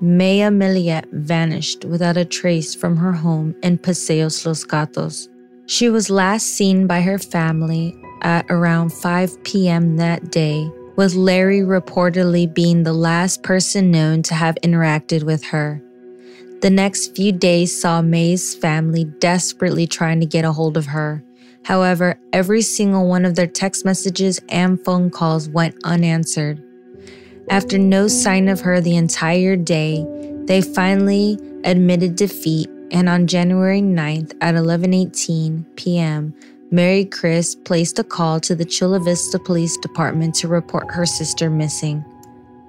Maya 0.04 0.50
Millette 0.50 1.09
vanished 1.12 1.85
without 1.85 2.16
a 2.16 2.25
trace 2.25 2.75
from 2.75 2.97
her 2.97 3.12
home 3.12 3.54
in 3.62 3.78
Paseos 3.78 4.44
Los 4.44 4.64
Gatos. 4.64 5.28
She 5.66 5.90
was 5.90 6.11
last 6.11 6.49
seen 6.49 6.88
by 6.88 7.02
her 7.02 7.21
family 7.21 7.97
at 8.23 8.44
around 8.50 8.92
5 8.92 9.44
p.m. 9.44 9.99
that 9.99 10.32
day, 10.32 10.68
with 10.97 11.14
Larry 11.14 11.61
reportedly 11.61 12.52
being 12.52 12.82
the 12.82 12.92
last 12.92 13.44
person 13.44 13.92
known 13.92 14.23
to 14.25 14.35
have 14.35 14.56
interacted 14.64 15.23
with 15.23 15.44
her. 15.44 15.80
The 16.62 16.71
next 16.71 17.14
few 17.14 17.30
days 17.30 17.80
saw 17.80 18.02
May's 18.02 18.56
family 18.56 19.04
desperately 19.04 19.87
trying 19.87 20.18
to 20.18 20.26
get 20.26 20.44
a 20.44 20.50
hold 20.50 20.76
of 20.76 20.87
her. 20.87 21.23
However, 21.64 22.18
every 22.32 22.62
single 22.62 23.06
one 23.06 23.25
of 23.25 23.37
their 23.37 23.47
text 23.47 23.85
messages 23.85 24.40
and 24.49 24.85
phone 24.85 25.11
calls 25.11 25.49
went 25.49 25.76
unanswered. 25.85 26.61
After 27.50 27.78
no 27.78 28.08
sign 28.08 28.49
of 28.49 28.61
her 28.61 28.80
the 28.80 28.96
entire 28.96 29.56
day, 29.56 30.06
they 30.44 30.62
finally 30.62 31.38
admitted 31.64 32.16
defeat 32.16 32.68
and 32.90 33.08
on 33.08 33.26
January 33.26 33.80
9th 33.80 34.34
at 34.40 34.54
11:18 34.54 35.64
p.m., 35.76 36.34
Mary 36.70 37.04
Chris 37.04 37.54
placed 37.54 37.99
a 37.99 38.04
call 38.04 38.40
to 38.40 38.54
the 38.54 38.64
Chula 38.64 39.00
Vista 39.00 39.38
Police 39.38 39.76
Department 39.78 40.34
to 40.37 40.49
report 40.49 40.90
her 40.90 41.04
sister 41.04 41.50
missing. 41.50 42.04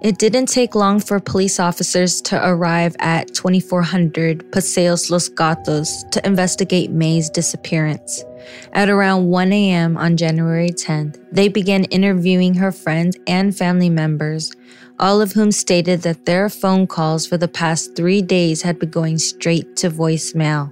It 0.03 0.17
didn't 0.17 0.47
take 0.47 0.75
long 0.75 0.99
for 0.99 1.17
police 1.21 1.61
officers 1.61 2.21
to 2.23 2.45
arrive 2.45 2.93
at 2.99 3.33
2400 3.33 4.51
Paseos 4.51 5.09
Los 5.09 5.29
Gatos 5.29 6.03
to 6.11 6.27
investigate 6.27 6.91
May's 6.91 7.29
disappearance. 7.29 8.25
At 8.73 8.89
around 8.89 9.29
1 9.29 9.53
a.m. 9.53 9.95
on 9.95 10.17
January 10.17 10.71
10th, 10.71 11.23
they 11.31 11.47
began 11.47 11.85
interviewing 11.85 12.53
her 12.55 12.73
friends 12.73 13.15
and 13.27 13.55
family 13.55 13.89
members, 13.89 14.51
all 14.99 15.21
of 15.21 15.31
whom 15.31 15.53
stated 15.53 16.01
that 16.01 16.25
their 16.25 16.49
phone 16.49 16.85
calls 16.85 17.25
for 17.25 17.37
the 17.37 17.47
past 17.47 17.95
three 17.95 18.21
days 18.21 18.61
had 18.61 18.79
been 18.79 18.89
going 18.89 19.17
straight 19.17 19.77
to 19.77 19.89
voicemail. 19.89 20.69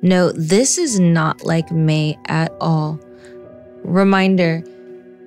Note, 0.00 0.32
this 0.38 0.78
is 0.78 0.98
not 0.98 1.44
like 1.44 1.70
May 1.70 2.16
at 2.28 2.50
all. 2.62 2.98
Reminder, 3.84 4.64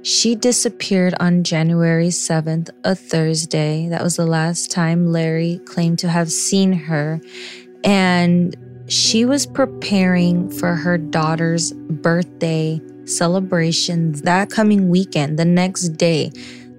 she 0.03 0.35
disappeared 0.35 1.13
on 1.19 1.43
January 1.43 2.07
7th, 2.07 2.69
a 2.83 2.95
Thursday. 2.95 3.87
That 3.87 4.03
was 4.03 4.15
the 4.15 4.25
last 4.25 4.71
time 4.71 5.11
Larry 5.11 5.59
claimed 5.65 5.99
to 5.99 6.09
have 6.09 6.31
seen 6.31 6.73
her. 6.73 7.21
And 7.83 8.55
she 8.87 9.25
was 9.25 9.45
preparing 9.45 10.49
for 10.49 10.75
her 10.75 10.97
daughter's 10.97 11.71
birthday 11.73 12.81
celebration 13.05 14.13
that 14.23 14.49
coming 14.49 14.89
weekend, 14.89 15.37
the 15.37 15.45
next 15.45 15.89
day. 15.89 16.31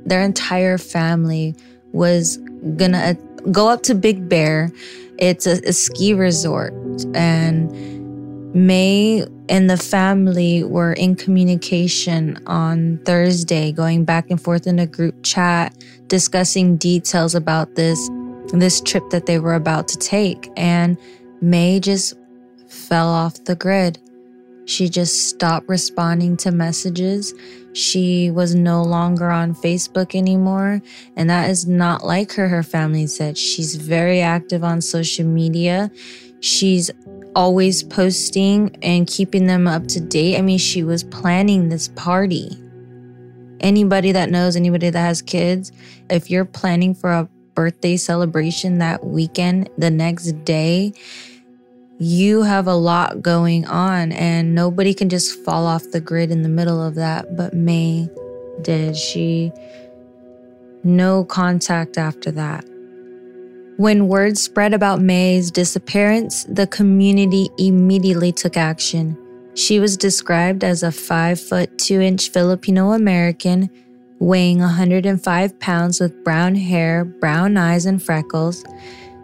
Their 0.04 0.22
entire 0.22 0.78
family 0.78 1.54
was 1.92 2.38
gonna 2.76 3.16
go 3.50 3.68
up 3.68 3.82
to 3.84 3.94
Big 3.94 4.28
Bear 4.28 4.70
It's 5.18 5.46
a, 5.46 5.60
a 5.68 5.72
ski 5.72 6.14
resort. 6.14 6.72
And 7.14 7.70
May 8.54 9.26
and 9.48 9.70
the 9.70 9.76
family 9.76 10.62
were 10.62 10.92
in 10.92 11.16
communication 11.16 12.38
on 12.46 12.98
Thursday, 13.04 13.72
going 13.72 14.04
back 14.04 14.30
and 14.30 14.40
forth 14.40 14.66
in 14.66 14.78
a 14.78 14.86
group 14.86 15.22
chat, 15.22 15.74
discussing 16.08 16.76
details 16.76 17.34
about 17.34 17.74
this 17.74 18.10
this 18.52 18.80
trip 18.80 19.08
that 19.10 19.26
they 19.26 19.38
were 19.38 19.54
about 19.54 19.88
to 19.88 19.96
take. 19.96 20.50
And 20.56 20.98
May 21.40 21.80
just 21.80 22.14
fell 22.68 23.08
off 23.08 23.42
the 23.44 23.56
grid. 23.56 23.98
She 24.64 24.88
just 24.88 25.28
stopped 25.28 25.68
responding 25.68 26.36
to 26.38 26.50
messages. 26.50 27.34
She 27.72 28.30
was 28.30 28.54
no 28.54 28.82
longer 28.82 29.30
on 29.30 29.54
Facebook 29.54 30.14
anymore. 30.14 30.80
And 31.16 31.30
that 31.30 31.50
is 31.50 31.66
not 31.66 32.04
like 32.04 32.32
her, 32.32 32.48
her 32.48 32.62
family 32.62 33.06
said. 33.06 33.36
She's 33.38 33.74
very 33.76 34.20
active 34.20 34.62
on 34.62 34.80
social 34.80 35.26
media. 35.26 35.90
She's 36.40 36.90
always 37.34 37.82
posting 37.82 38.76
and 38.82 39.06
keeping 39.06 39.46
them 39.46 39.66
up 39.66 39.86
to 39.88 40.00
date. 40.00 40.38
I 40.38 40.42
mean, 40.42 40.58
she 40.58 40.84
was 40.84 41.04
planning 41.04 41.68
this 41.68 41.88
party. 41.88 42.50
Anybody 43.60 44.12
that 44.12 44.30
knows, 44.30 44.56
anybody 44.56 44.90
that 44.90 44.98
has 44.98 45.22
kids, 45.22 45.72
if 46.10 46.30
you're 46.30 46.44
planning 46.44 46.94
for 46.94 47.10
a 47.10 47.28
birthday 47.54 47.96
celebration 47.96 48.78
that 48.78 49.04
weekend, 49.04 49.70
the 49.78 49.90
next 49.90 50.32
day, 50.44 50.92
you 51.98 52.42
have 52.42 52.66
a 52.66 52.74
lot 52.74 53.22
going 53.22 53.64
on 53.66 54.10
and 54.12 54.54
nobody 54.54 54.92
can 54.92 55.08
just 55.08 55.38
fall 55.44 55.66
off 55.66 55.84
the 55.92 56.00
grid 56.00 56.30
in 56.30 56.42
the 56.42 56.48
middle 56.48 56.82
of 56.82 56.96
that. 56.96 57.36
But 57.36 57.54
May 57.54 58.08
did. 58.62 58.96
She, 58.96 59.52
no 60.82 61.24
contact 61.24 61.98
after 61.98 62.30
that. 62.32 62.64
When 63.78 64.06
word 64.06 64.36
spread 64.36 64.74
about 64.74 65.00
May's 65.00 65.50
disappearance, 65.50 66.44
the 66.44 66.66
community 66.66 67.48
immediately 67.58 68.30
took 68.30 68.58
action. 68.58 69.16
She 69.54 69.80
was 69.80 69.96
described 69.96 70.62
as 70.62 70.82
a 70.82 70.92
5 70.92 71.40
foot 71.40 71.78
2 71.78 72.00
inch 72.02 72.28
Filipino 72.30 72.92
American, 72.92 73.70
weighing 74.18 74.58
105 74.58 75.58
pounds 75.58 76.00
with 76.00 76.22
brown 76.22 76.54
hair, 76.54 77.06
brown 77.06 77.56
eyes, 77.56 77.86
and 77.86 78.02
freckles. 78.02 78.62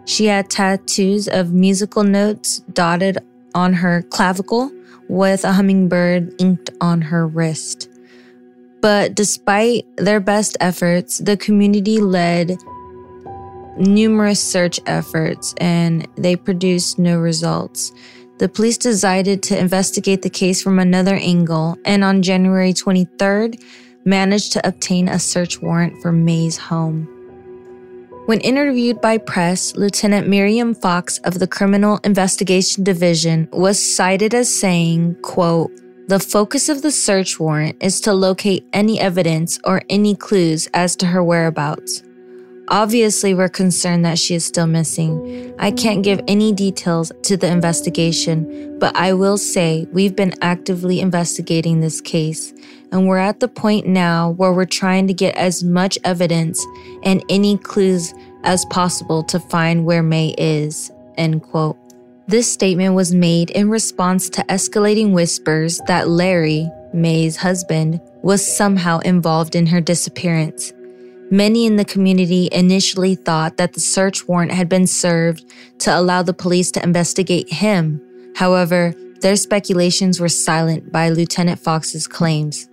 She 0.05 0.25
had 0.25 0.49
tattoos 0.49 1.27
of 1.27 1.53
musical 1.53 2.03
notes 2.03 2.59
dotted 2.73 3.19
on 3.53 3.73
her 3.73 4.01
clavicle 4.09 4.71
with 5.07 5.43
a 5.43 5.53
hummingbird 5.53 6.33
inked 6.41 6.71
on 6.81 7.01
her 7.01 7.27
wrist. 7.27 7.87
But 8.81 9.13
despite 9.13 9.85
their 9.97 10.19
best 10.19 10.57
efforts, 10.59 11.19
the 11.19 11.37
community 11.37 11.99
led 11.99 12.57
numerous 13.79 14.41
search 14.41 14.79
efforts 14.85 15.53
and 15.57 16.07
they 16.15 16.35
produced 16.35 16.99
no 16.99 17.17
results. 17.17 17.91
The 18.37 18.49
police 18.49 18.77
decided 18.77 19.43
to 19.43 19.57
investigate 19.57 20.21
the 20.21 20.29
case 20.29 20.61
from 20.61 20.79
another 20.79 21.15
angle 21.15 21.77
and 21.85 22.03
on 22.03 22.21
January 22.21 22.73
23rd 22.73 23.61
managed 24.05 24.53
to 24.53 24.67
obtain 24.67 25.09
a 25.09 25.19
search 25.19 25.61
warrant 25.61 26.01
for 26.01 26.11
May's 26.11 26.57
home. 26.57 27.07
When 28.27 28.41
interviewed 28.41 29.01
by 29.01 29.17
press, 29.17 29.75
Lieutenant 29.75 30.27
Miriam 30.27 30.75
Fox 30.75 31.17
of 31.19 31.39
the 31.39 31.47
Criminal 31.47 31.99
Investigation 32.03 32.83
Division 32.83 33.49
was 33.51 33.95
cited 33.95 34.35
as 34.35 34.53
saying, 34.53 35.15
quote, 35.23 35.71
the 36.07 36.19
focus 36.19 36.69
of 36.69 36.81
the 36.81 36.91
search 36.91 37.39
warrant 37.39 37.75
is 37.81 37.99
to 38.01 38.13
locate 38.13 38.67
any 38.71 38.99
evidence 38.99 39.59
or 39.63 39.81
any 39.89 40.15
clues 40.15 40.67
as 40.73 40.95
to 40.97 41.07
her 41.07 41.23
whereabouts. 41.23 42.03
Obviously, 42.69 43.33
we're 43.33 43.49
concerned 43.49 44.05
that 44.05 44.19
she 44.19 44.35
is 44.35 44.45
still 44.45 44.67
missing. 44.67 45.55
I 45.57 45.71
can't 45.71 46.03
give 46.03 46.21
any 46.27 46.53
details 46.53 47.11
to 47.23 47.35
the 47.35 47.47
investigation, 47.47 48.77
but 48.77 48.95
I 48.95 49.13
will 49.13 49.37
say 49.37 49.87
we've 49.91 50.15
been 50.15 50.35
actively 50.43 50.99
investigating 50.99 51.79
this 51.79 51.99
case, 51.99 52.53
and 52.91 53.07
we're 53.07 53.17
at 53.17 53.39
the 53.39 53.47
point 53.47 53.87
now 53.87 54.29
where 54.31 54.53
we're 54.53 54.65
trying 54.65 55.07
to 55.07 55.15
get 55.15 55.35
as 55.35 55.63
much 55.63 55.97
evidence 56.03 56.63
and 57.01 57.23
any 57.27 57.57
clues 57.57 58.13
as 58.43 58.65
possible 58.65 59.23
to 59.23 59.39
find 59.39 59.83
where 59.83 60.03
May 60.03 60.35
is. 60.37 60.91
End 61.17 61.41
quote. 61.41 61.77
This 62.27 62.51
statement 62.51 62.93
was 62.93 63.15
made 63.15 63.49
in 63.49 63.71
response 63.71 64.29
to 64.29 64.43
escalating 64.43 65.11
whispers 65.13 65.81
that 65.87 66.07
Larry, 66.07 66.69
May's 66.93 67.35
husband, 67.35 67.99
was 68.21 68.45
somehow 68.45 68.99
involved 68.99 69.55
in 69.55 69.65
her 69.65 69.81
disappearance. 69.81 70.71
Many 71.31 71.67
in 71.67 71.75
the 71.75 71.85
community 71.85 72.49
initially 72.51 73.13
thought 73.13 73.57
that 73.57 73.73
the 73.73 73.79
search 73.79 74.27
warrant 74.27 74.51
had 74.51 74.67
been 74.67 74.87
served 74.87 75.45
to 75.79 75.95
allow 75.95 76.23
the 76.23 76.33
police 76.33 76.71
to 76.71 76.83
investigate 76.83 77.53
him. 77.53 78.01
However, 78.35 78.95
their 79.21 79.35
speculations 79.35 80.19
were 80.19 80.29
silent 80.29 80.91
by 80.91 81.09
Lieutenant 81.09 81.59
Fox's 81.59 82.07
claims. 82.07 82.67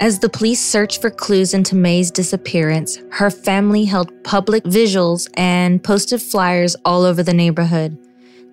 As 0.00 0.20
the 0.20 0.28
police 0.28 0.60
searched 0.60 1.00
for 1.00 1.10
clues 1.10 1.54
into 1.54 1.74
May's 1.74 2.10
disappearance, 2.10 2.98
her 3.10 3.30
family 3.30 3.84
held 3.84 4.12
public 4.22 4.64
vigils 4.64 5.28
and 5.34 5.82
posted 5.82 6.22
flyers 6.22 6.76
all 6.84 7.04
over 7.04 7.22
the 7.22 7.34
neighborhood. 7.34 7.98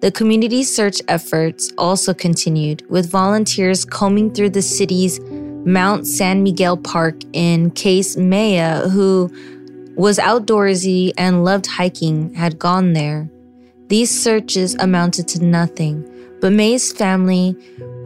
The 0.02 0.12
community 0.12 0.64
search 0.64 1.02
efforts 1.08 1.72
also 1.78 2.14
continued, 2.14 2.90
with 2.90 3.12
volunteers 3.12 3.84
combing 3.84 4.34
through 4.34 4.52
the 4.52 4.62
city's 4.62 5.20
Mount 5.66 6.08
San 6.08 6.44
Miguel 6.44 6.78
Park 6.78 7.16
in 7.34 7.72
case 7.72 8.16
Maya, 8.16 8.88
who 8.88 9.30
was 9.96 10.18
outdoorsy 10.18 11.12
and 11.18 11.44
loved 11.44 11.68
hiking, 11.68 12.34
had 12.34 12.58
gone 12.58 12.94
there. 12.94 13.30
These 13.88 14.10
searches 14.10 14.76
amounted 14.76 15.28
to 15.30 15.44
nothing, 15.44 16.08
but 16.40 16.54
May's 16.54 16.94
family 16.94 17.56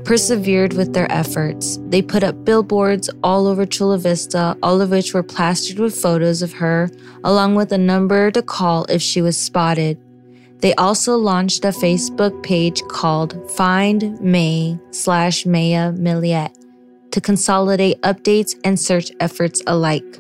persevered 0.03 0.73
with 0.73 0.93
their 0.93 1.11
efforts. 1.11 1.77
They 1.89 2.01
put 2.01 2.23
up 2.23 2.43
billboards 2.43 3.09
all 3.23 3.47
over 3.47 3.65
Chula 3.65 3.99
Vista, 3.99 4.57
all 4.63 4.81
of 4.81 4.89
which 4.89 5.13
were 5.13 5.23
plastered 5.23 5.79
with 5.79 5.95
photos 5.95 6.41
of 6.41 6.53
her, 6.53 6.89
along 7.23 7.55
with 7.55 7.71
a 7.71 7.77
number 7.77 8.31
to 8.31 8.41
call 8.41 8.85
if 8.85 9.01
she 9.01 9.21
was 9.21 9.37
spotted. 9.37 9.97
They 10.59 10.73
also 10.75 11.17
launched 11.17 11.65
a 11.65 11.69
Facebook 11.69 12.41
page 12.41 12.81
called 12.87 13.51
Find 13.51 14.19
May 14.21 14.79
slash 14.91 15.45
Maya 15.45 15.91
Millette 15.91 16.62
to 17.13 17.21
consolidate 17.21 18.02
updates 18.02 18.60
and 18.63 18.80
search 18.80 19.12
efforts 19.19 19.62
alike. 19.67 20.19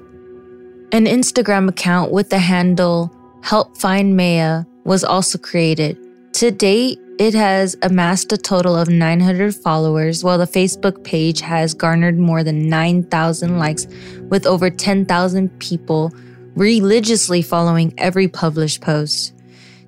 An 0.91 1.05
Instagram 1.05 1.67
account 1.67 2.11
with 2.11 2.29
the 2.29 2.37
handle 2.37 3.11
Help 3.41 3.75
Find 3.77 4.15
Maya 4.15 4.63
was 4.83 5.03
also 5.03 5.39
created. 5.39 5.97
To 6.33 6.51
date, 6.51 6.99
it 7.17 7.33
has 7.33 7.75
amassed 7.81 8.31
a 8.31 8.37
total 8.37 8.75
of 8.75 8.89
900 8.89 9.55
followers, 9.55 10.23
while 10.23 10.37
the 10.37 10.45
Facebook 10.45 11.03
page 11.03 11.41
has 11.41 11.73
garnered 11.73 12.19
more 12.19 12.43
than 12.43 12.69
9,000 12.69 13.57
likes, 13.57 13.87
with 14.29 14.45
over 14.45 14.69
10,000 14.69 15.49
people 15.59 16.11
religiously 16.55 17.41
following 17.41 17.91
every 17.97 18.27
published 18.27 18.81
post. 18.81 19.33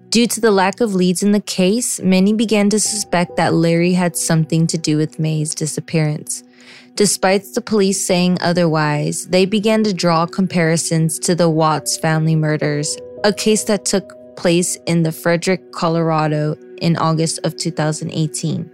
Due 0.09 0.25
to 0.25 0.41
the 0.41 0.51
lack 0.51 0.81
of 0.81 0.95
leads 0.95 1.21
in 1.21 1.33
the 1.33 1.41
case, 1.41 1.99
many 1.99 2.33
began 2.33 2.69
to 2.71 2.79
suspect 2.79 3.35
that 3.35 3.53
Larry 3.53 3.93
had 3.93 4.15
something 4.15 4.65
to 4.67 4.77
do 4.77 4.97
with 4.97 5.19
May's 5.19 5.53
disappearance. 5.53 6.43
Despite 6.95 7.43
the 7.53 7.61
police 7.61 8.05
saying 8.05 8.37
otherwise, 8.39 9.27
they 9.27 9.45
began 9.45 9.83
to 9.83 9.93
draw 9.93 10.25
comparisons 10.25 11.19
to 11.19 11.35
the 11.35 11.49
Watts 11.49 11.97
family 11.97 12.37
murders, 12.37 12.97
a 13.25 13.33
case 13.33 13.65
that 13.65 13.83
took 13.83 14.13
place 14.37 14.77
in 14.85 15.03
the 15.03 15.11
Frederick, 15.11 15.73
Colorado 15.73 16.55
in 16.77 16.95
August 16.95 17.39
of 17.43 17.57
2018. 17.57 18.71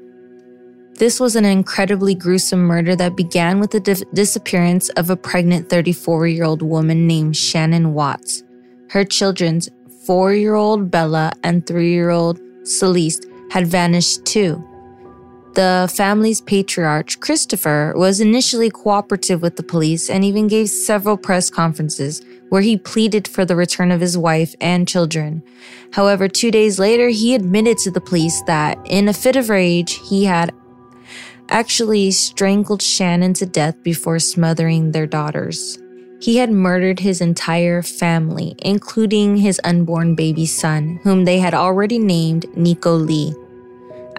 This 0.96 1.20
was 1.20 1.36
an 1.36 1.46
incredibly 1.46 2.14
gruesome 2.14 2.62
murder 2.62 2.96
that 2.96 3.18
began 3.18 3.60
with 3.60 3.72
the 3.72 3.80
di- 3.80 4.06
disappearance 4.14 4.90
of 4.90 5.10
a 5.10 5.16
pregnant 5.16 5.68
34 5.68 6.28
year 6.28 6.44
old 6.44 6.62
woman 6.62 7.08
named 7.08 7.36
Shannon 7.36 7.96
Watts. 7.96 8.44
Her 8.92 9.04
children's 9.04 9.68
four 10.06 10.32
year 10.34 10.54
old 10.54 10.92
Bella 10.92 11.32
and 11.44 11.66
three 11.66 11.92
year 11.92 12.12
old 12.12 12.40
Celeste 12.64 13.26
had 13.50 13.66
vanished 13.66 14.26
too. 14.26 14.64
The 15.54 15.92
family's 15.94 16.40
patriarch, 16.40 17.20
Christopher, 17.20 17.94
was 17.98 18.22
initially 18.22 18.70
cooperative 18.70 19.42
with 19.42 19.58
the 19.58 19.64
police 19.64 20.10
and 20.10 20.24
even 20.24 20.48
gave 20.48 20.70
several 20.70 21.18
press 21.18 21.50
conferences 21.50 22.22
where 22.48 22.62
he 22.62 22.78
pleaded 22.78 23.28
for 23.28 23.44
the 23.44 23.56
return 23.56 23.92
of 23.92 24.00
his 24.00 24.18
wife 24.18 24.56
and 24.62 24.88
children. 24.88 25.44
However, 25.92 26.30
two 26.30 26.52
days 26.52 26.80
later, 26.80 27.10
he 27.10 27.36
admitted 27.36 27.78
to 27.80 27.92
the 27.92 28.00
police 28.00 28.42
that, 28.48 28.78
in 28.86 29.10
a 29.10 29.14
fit 29.14 29.36
of 29.36 29.50
rage, 29.50 30.00
he 30.08 30.24
had 30.24 30.54
actually 31.50 32.12
strangled 32.12 32.82
Shannon 32.82 33.34
to 33.34 33.46
death 33.46 33.76
before 33.84 34.20
smothering 34.20 34.92
their 34.92 35.08
daughters. 35.08 35.78
He 36.22 36.38
had 36.38 36.52
murdered 36.52 37.00
his 37.00 37.20
entire 37.20 37.82
family, 37.82 38.56
including 38.60 39.38
his 39.38 39.60
unborn 39.66 40.16
baby 40.16 40.46
son, 40.46 41.02
whom 41.04 41.26
they 41.26 41.40
had 41.40 41.54
already 41.54 42.00
named 42.00 42.46
Nico 42.56 42.96
Lee. 42.96 43.34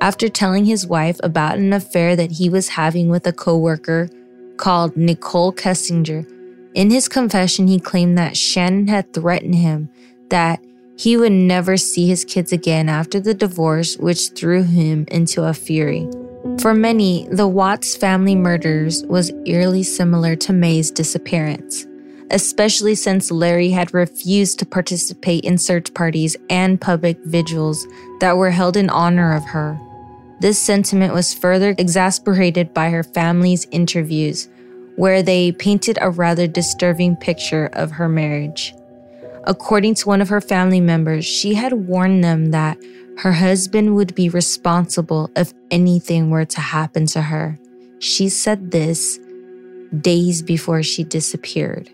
After 0.00 0.28
telling 0.28 0.64
his 0.64 0.86
wife 0.86 1.18
about 1.22 1.58
an 1.58 1.72
affair 1.72 2.16
that 2.16 2.32
he 2.32 2.48
was 2.48 2.68
having 2.70 3.08
with 3.08 3.26
a 3.26 3.32
coworker 3.32 4.08
called 4.56 4.96
Nicole 4.96 5.52
Kessinger, 5.52 6.26
in 6.74 6.90
his 6.90 7.08
confession 7.08 7.68
he 7.68 7.78
claimed 7.78 8.16
that 8.18 8.36
Shannon 8.36 8.88
had 8.88 9.12
threatened 9.12 9.56
him 9.56 9.90
that 10.30 10.60
He 10.96 11.16
would 11.16 11.32
never 11.32 11.76
see 11.76 12.06
his 12.06 12.24
kids 12.24 12.52
again 12.52 12.88
after 12.88 13.18
the 13.18 13.34
divorce, 13.34 13.96
which 13.96 14.30
threw 14.30 14.62
him 14.62 15.06
into 15.10 15.42
a 15.42 15.54
fury. 15.54 16.08
For 16.60 16.74
many, 16.74 17.26
the 17.30 17.48
Watts 17.48 17.96
family 17.96 18.34
murders 18.34 19.04
was 19.06 19.32
eerily 19.46 19.82
similar 19.82 20.36
to 20.36 20.52
May's 20.52 20.90
disappearance, 20.90 21.86
especially 22.30 22.94
since 22.94 23.30
Larry 23.30 23.70
had 23.70 23.94
refused 23.94 24.58
to 24.58 24.66
participate 24.66 25.44
in 25.44 25.58
search 25.58 25.92
parties 25.94 26.36
and 26.50 26.80
public 26.80 27.18
vigils 27.24 27.86
that 28.22 28.36
were 28.36 28.52
held 28.52 28.76
in 28.76 28.88
honor 28.88 29.34
of 29.34 29.44
her. 29.46 29.76
This 30.38 30.56
sentiment 30.56 31.12
was 31.12 31.34
further 31.34 31.74
exasperated 31.76 32.72
by 32.72 32.88
her 32.88 33.02
family's 33.02 33.66
interviews, 33.72 34.48
where 34.94 35.24
they 35.24 35.50
painted 35.50 35.98
a 36.00 36.08
rather 36.08 36.46
disturbing 36.46 37.16
picture 37.16 37.68
of 37.72 37.90
her 37.90 38.08
marriage. 38.08 38.76
According 39.42 39.96
to 39.96 40.06
one 40.06 40.20
of 40.20 40.28
her 40.28 40.40
family 40.40 40.80
members, 40.80 41.24
she 41.24 41.54
had 41.54 41.72
warned 41.72 42.22
them 42.22 42.52
that 42.52 42.78
her 43.18 43.32
husband 43.32 43.96
would 43.96 44.14
be 44.14 44.28
responsible 44.28 45.28
if 45.34 45.52
anything 45.72 46.30
were 46.30 46.44
to 46.44 46.60
happen 46.60 47.06
to 47.06 47.22
her. 47.22 47.58
She 47.98 48.28
said 48.28 48.70
this 48.70 49.18
days 50.00 50.42
before 50.42 50.84
she 50.84 51.02
disappeared. 51.02 51.90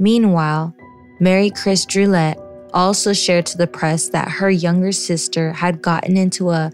Meanwhile, 0.00 0.74
Mary 1.20 1.50
Chris 1.50 1.86
Drouaillet 1.86 2.43
also 2.74 3.14
shared 3.14 3.46
to 3.46 3.56
the 3.56 3.66
press 3.66 4.08
that 4.10 4.28
her 4.28 4.50
younger 4.50 4.92
sister 4.92 5.52
had 5.52 5.80
gotten 5.80 6.16
into 6.16 6.50
a 6.50 6.72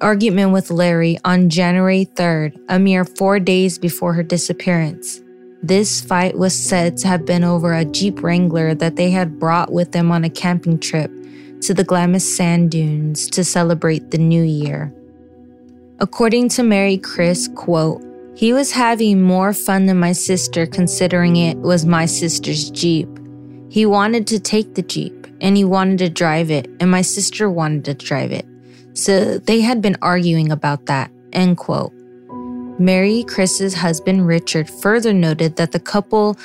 argument 0.00 0.52
with 0.52 0.70
Larry 0.70 1.18
on 1.24 1.48
January 1.48 2.06
3rd, 2.14 2.56
a 2.68 2.78
mere 2.78 3.04
4 3.04 3.40
days 3.40 3.78
before 3.78 4.12
her 4.12 4.22
disappearance. 4.22 5.22
This 5.62 6.02
fight 6.02 6.36
was 6.36 6.54
said 6.54 6.98
to 6.98 7.08
have 7.08 7.24
been 7.24 7.42
over 7.42 7.72
a 7.72 7.86
Jeep 7.86 8.22
Wrangler 8.22 8.74
that 8.74 8.96
they 8.96 9.10
had 9.10 9.40
brought 9.40 9.72
with 9.72 9.92
them 9.92 10.12
on 10.12 10.22
a 10.22 10.30
camping 10.30 10.78
trip 10.78 11.10
to 11.62 11.72
the 11.72 11.82
Glamis 11.82 12.36
sand 12.36 12.70
dunes 12.70 13.26
to 13.30 13.42
celebrate 13.42 14.10
the 14.10 14.18
new 14.18 14.42
year. 14.42 14.92
According 15.98 16.50
to 16.50 16.62
Mary 16.62 16.98
Chris, 16.98 17.48
quote, 17.56 18.02
he 18.36 18.52
was 18.52 18.70
having 18.72 19.22
more 19.22 19.54
fun 19.54 19.86
than 19.86 19.98
my 19.98 20.12
sister 20.12 20.66
considering 20.66 21.36
it 21.36 21.56
was 21.56 21.86
my 21.86 22.04
sister's 22.04 22.68
Jeep. 22.68 23.08
He 23.68 23.86
wanted 23.86 24.26
to 24.28 24.38
take 24.38 24.74
the 24.74 24.82
Jeep 24.82 25.26
and 25.40 25.56
he 25.56 25.64
wanted 25.64 25.98
to 25.98 26.08
drive 26.08 26.50
it 26.50 26.70
and 26.80 26.90
my 26.90 27.02
sister 27.02 27.50
wanted 27.50 27.84
to 27.84 27.94
drive 27.94 28.32
it. 28.32 28.46
So 28.94 29.38
they 29.38 29.60
had 29.60 29.82
been 29.82 29.96
arguing 30.02 30.50
about 30.50 30.86
that, 30.86 31.10
end 31.32 31.58
quote. 31.58 31.92
Mary 32.78 33.24
Chris's 33.24 33.74
husband 33.74 34.26
Richard 34.26 34.68
further 34.68 35.12
noted 35.12 35.56
that 35.56 35.72
the 35.72 35.80
couple 35.80 36.36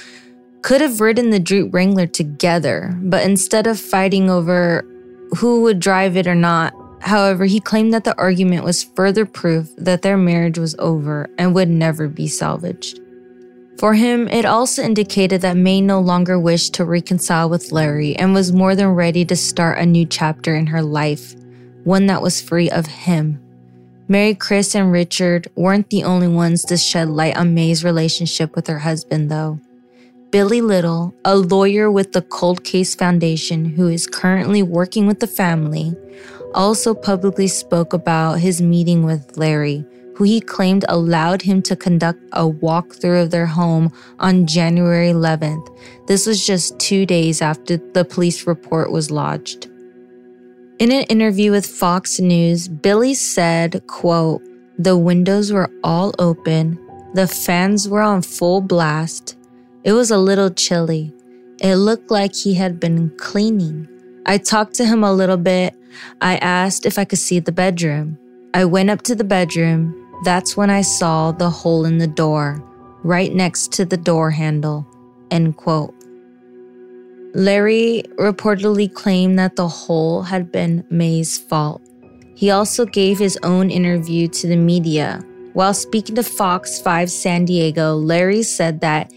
could 0.61 0.81
have 0.81 1.01
ridden 1.01 1.29
the 1.29 1.39
Jeep 1.39 1.73
Wrangler 1.73 2.07
together, 2.07 2.95
but 3.01 3.25
instead 3.25 3.67
of 3.67 3.79
fighting 3.79 4.29
over 4.29 4.85
who 5.37 5.61
would 5.63 5.79
drive 5.79 6.15
it 6.15 6.27
or 6.27 6.35
not, 6.35 6.73
however, 7.01 7.45
he 7.45 7.59
claimed 7.59 7.93
that 7.93 8.03
the 8.03 8.17
argument 8.17 8.63
was 8.63 8.83
further 8.83 9.25
proof 9.25 9.69
that 9.77 10.03
their 10.03 10.17
marriage 10.17 10.57
was 10.57 10.75
over 10.79 11.29
and 11.37 11.53
would 11.53 11.69
never 11.69 12.07
be 12.07 12.27
salvaged. 12.27 13.00
For 13.77 13.93
him, 13.93 14.27
it 14.27 14.45
also 14.45 14.83
indicated 14.83 15.41
that 15.41 15.57
May 15.57 15.81
no 15.81 15.99
longer 15.99 16.39
wished 16.39 16.75
to 16.75 16.85
reconcile 16.85 17.49
with 17.49 17.71
Larry 17.71 18.15
and 18.15 18.33
was 18.33 18.53
more 18.53 18.75
than 18.75 18.89
ready 18.89 19.25
to 19.25 19.35
start 19.35 19.79
a 19.79 19.85
new 19.85 20.05
chapter 20.05 20.55
in 20.55 20.67
her 20.67 20.83
life, 20.83 21.35
one 21.83 22.05
that 22.07 22.21
was 22.21 22.41
free 22.41 22.69
of 22.69 22.85
him. 22.85 23.41
Mary 24.07 24.35
Chris 24.35 24.75
and 24.75 24.91
Richard 24.91 25.47
weren't 25.55 25.89
the 25.89 26.03
only 26.03 26.27
ones 26.27 26.65
to 26.65 26.77
shed 26.77 27.09
light 27.09 27.37
on 27.37 27.53
May's 27.53 27.83
relationship 27.83 28.55
with 28.55 28.67
her 28.67 28.79
husband, 28.79 29.31
though. 29.31 29.59
Billy 30.31 30.61
Little, 30.61 31.13
a 31.25 31.35
lawyer 31.35 31.89
with 31.89 32.11
the 32.11 32.21
Cold 32.21 32.63
Case 32.63 32.93
Foundation 32.93 33.65
who 33.65 33.87
is 33.87 34.07
currently 34.07 34.63
working 34.63 35.07
with 35.07 35.21
the 35.21 35.27
family, 35.27 35.95
also 36.53 36.93
publicly 36.93 37.47
spoke 37.47 37.93
about 37.93 38.39
his 38.39 38.61
meeting 38.61 39.03
with 39.03 39.37
Larry, 39.37 39.85
who 40.15 40.23
he 40.23 40.41
claimed 40.41 40.85
allowed 40.89 41.41
him 41.41 41.61
to 41.63 41.75
conduct 41.75 42.19
a 42.33 42.47
walkthrough 42.47 43.23
of 43.23 43.31
their 43.31 43.45
home 43.45 43.91
on 44.19 44.45
January 44.45 45.09
11th. 45.09 45.67
This 46.07 46.25
was 46.25 46.45
just 46.45 46.77
two 46.79 47.05
days 47.05 47.41
after 47.41 47.77
the 47.77 48.05
police 48.05 48.45
report 48.45 48.91
was 48.91 49.11
lodged. 49.11 49.67
In 50.79 50.91
an 50.91 51.03
interview 51.03 51.51
with 51.51 51.65
Fox 51.65 52.19
News, 52.19 52.67
Billy 52.67 53.13
said, 53.13 53.85
quote, 53.87 54.41
the 54.79 54.97
windows 54.97 55.51
were 55.51 55.69
all 55.83 56.13
open, 56.17 56.79
the 57.13 57.27
fans 57.27 57.87
were 57.87 58.01
on 58.01 58.21
full 58.21 58.61
blast. 58.61 59.37
It 59.83 59.93
was 59.93 60.11
a 60.11 60.17
little 60.17 60.49
chilly. 60.49 61.13
It 61.59 61.75
looked 61.75 62.09
like 62.09 62.33
he 62.35 62.55
had 62.55 62.79
been 62.79 63.11
cleaning. 63.17 63.87
I 64.25 64.39
talked 64.39 64.73
to 64.75 64.85
him 64.85 65.03
a 65.03 65.13
little 65.13 65.37
bit. 65.37 65.75
I 66.21 66.37
asked 66.37 66.85
if 66.85 66.97
I 66.97 67.05
could 67.05 67.19
see 67.19 67.39
the 67.39 67.51
bedroom. 67.51 68.17
I 68.53 68.65
went 68.65 68.89
up 68.89 69.03
to 69.03 69.13
the 69.13 69.23
bedroom. 69.23 70.00
That's 70.23 70.55
when 70.55 70.69
I 70.69 70.81
saw 70.81 71.31
the 71.31 71.49
hole 71.49 71.85
in 71.85 71.97
the 71.97 72.07
door, 72.07 72.63
right 73.03 73.33
next 73.33 73.71
to 73.73 73.85
the 73.85 73.97
door 73.97 74.29
handle. 74.31 74.85
End 75.31 75.57
quote. 75.57 75.95
Larry 77.33 78.03
reportedly 78.17 78.93
claimed 78.93 79.39
that 79.39 79.55
the 79.55 79.67
hole 79.67 80.21
had 80.21 80.51
been 80.51 80.85
May's 80.89 81.37
fault. 81.37 81.81
He 82.35 82.51
also 82.51 82.85
gave 82.85 83.17
his 83.17 83.37
own 83.43 83.71
interview 83.71 84.27
to 84.27 84.47
the 84.47 84.57
media. 84.57 85.21
While 85.53 85.73
speaking 85.73 86.15
to 86.15 86.23
Fox 86.23 86.79
5 86.79 87.09
San 87.09 87.45
Diego, 87.45 87.95
Larry 87.95 88.43
said 88.43 88.81
that 88.81 89.11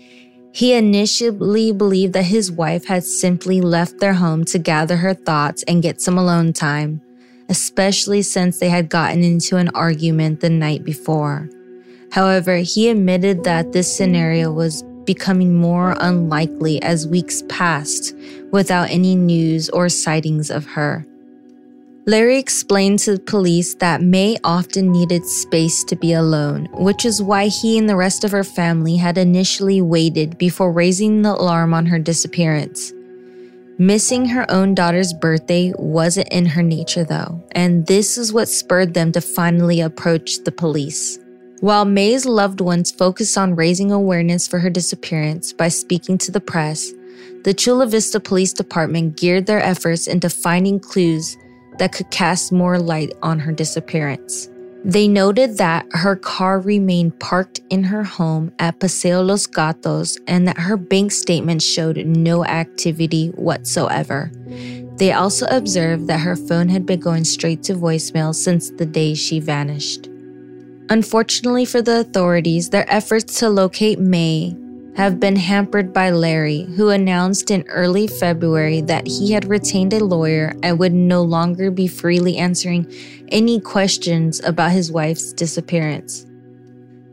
he 0.53 0.75
initially 0.75 1.73
believed 1.73 2.13
that 2.13 2.25
his 2.25 2.53
wife 2.53 2.87
had 2.87 3.05
simply 3.05 3.61
left 3.61 3.99
their 3.99 4.15
home 4.15 4.45
to 4.47 4.59
gather 4.59 4.97
her 4.97 5.13
thoughts 5.13 5.65
and 5.65 5.83
get 5.83 6.01
some 6.01 6.17
alone 6.17 6.53
time, 6.53 7.01
especially 7.49 8.23
since 8.23 8.59
they 8.59 8.69
had 8.69 8.89
gotten 8.89 9.23
into 9.23 9.57
an 9.57 9.69
argument 9.71 10.41
the 10.41 10.51
night 10.51 10.85
before. 10.85 11.49
However, 12.13 12.57
he 12.57 12.89
admitted 12.89 13.45
that 13.45 13.73
this 13.73 13.95
scenario 13.95 14.53
was 14.53 14.83
becoming 15.05 15.55
more 15.55 15.97
unlikely 16.01 16.81
as 16.83 17.07
weeks 17.07 17.43
passed 17.49 18.15
without 18.51 18.91
any 18.91 19.15
news 19.15 19.69
or 19.71 19.89
sightings 19.89 20.51
of 20.51 20.65
her. 20.65 21.07
Larry 22.07 22.39
explained 22.39 22.99
to 23.01 23.13
the 23.13 23.21
police 23.21 23.75
that 23.77 24.03
May 24.03 24.37
often 24.45 24.93
needed 24.93 25.25
space 25.25 25.83
to 25.85 25.97
be 25.97 26.13
alone, 26.13 26.69
which 26.75 27.07
is 27.07 27.23
why 27.23 27.47
he 27.47 27.79
and 27.79 27.89
the 27.89 27.97
rest 27.97 28.25
of 28.25 28.31
her 28.31 28.45
family 28.45 28.97
had 28.97 29.17
initially 29.17 29.81
waited 29.81 30.37
before 30.37 30.71
raising 30.71 31.23
the 31.23 31.33
alarm 31.33 31.73
on 31.73 31.87
her 31.87 31.99
disappearance. 31.99 32.93
Missing 33.79 34.27
her 34.27 34.49
own 34.53 34.77
daughter's 34.77 35.13
birthday 35.13 35.73
wasn't 35.77 36.29
in 36.29 36.47
her 36.47 36.63
nature, 36.63 37.03
though, 37.03 37.43
and 37.53 37.85
this 37.89 38.17
is 38.17 38.33
what 38.33 38.49
spurred 38.49 38.95
them 38.95 39.11
to 39.11 39.21
finally 39.21 39.81
approach 39.81 40.45
the 40.45 40.53
police. 40.53 41.19
While 41.59 41.85
May's 41.85 42.25
loved 42.25 42.61
ones 42.61 42.93
focused 42.93 43.37
on 43.37 43.57
raising 43.57 43.91
awareness 43.91 44.47
for 44.47 44.61
her 44.61 44.71
disappearance 44.71 45.53
by 45.53 45.71
speaking 45.71 46.19
to 46.19 46.31
the 46.31 46.41
press, 46.41 46.93
the 47.43 47.53
Chula 47.53 47.87
Vista 47.87 48.21
Police 48.21 48.53
Department 48.53 49.17
geared 49.17 49.47
their 49.47 49.61
efforts 49.61 50.07
into 50.07 50.31
finding 50.31 50.79
clues 50.79 51.37
that 51.79 51.93
could 51.93 52.11
cast 52.13 52.53
more 52.53 52.79
light 52.79 53.13
on 53.25 53.41
her 53.41 53.51
disappearance. 53.51 54.49
They 54.85 55.09
noted 55.09 55.57
that 55.57 55.87
her 55.93 56.15
car 56.15 56.61
remained 56.61 57.19
parked 57.19 57.61
in 57.71 57.85
her 57.85 58.05
home 58.05 58.53
at 58.59 58.81
Paseo 58.81 59.23
Los 59.23 59.47
Gatos 59.47 60.19
and 60.27 60.47
that 60.47 60.59
her 60.59 60.77
bank 60.77 61.11
statement 61.11 61.63
showed 61.63 61.97
no 62.05 62.45
activity 62.45 63.29
whatsoever. 63.29 64.31
They 64.97 65.13
also 65.13 65.47
observed 65.47 66.07
that 66.09 66.21
her 66.21 66.37
phone 66.37 66.69
had 66.69 66.85
been 66.85 67.01
going 67.01 67.25
straight 67.25 67.63
to 67.65 67.75
voicemail 67.75 68.35
since 68.35 68.71
the 68.71 68.85
day 68.85 69.15
she 69.15 69.41
vanished. 69.41 70.09
Unfortunately 70.91 71.65
for 71.65 71.81
the 71.81 72.01
authorities, 72.01 72.69
their 72.69 72.89
efforts 72.93 73.39
to 73.39 73.49
locate 73.49 73.99
May 73.99 74.55
have 74.97 75.19
been 75.19 75.37
hampered 75.37 75.93
by 75.93 76.11
Larry, 76.11 76.63
who 76.77 76.89
announced 76.91 77.51
in 77.51 77.67
early 77.69 78.07
February 78.07 78.81
that 78.83 79.07
he 79.07 79.33
had 79.33 79.45
retained 79.45 79.93
a 79.93 80.05
lawyer 80.05 80.55
and 80.63 80.79
would 80.79 80.93
no 80.93 81.23
longer 81.23 81.71
be 81.71 81.87
freely 81.87 82.37
answering 82.37 82.91
any 83.29 83.61
questions 83.61 84.41
about 84.45 84.73
his 84.73 84.93
wife's 84.93 85.33
disappearance. 85.33 86.27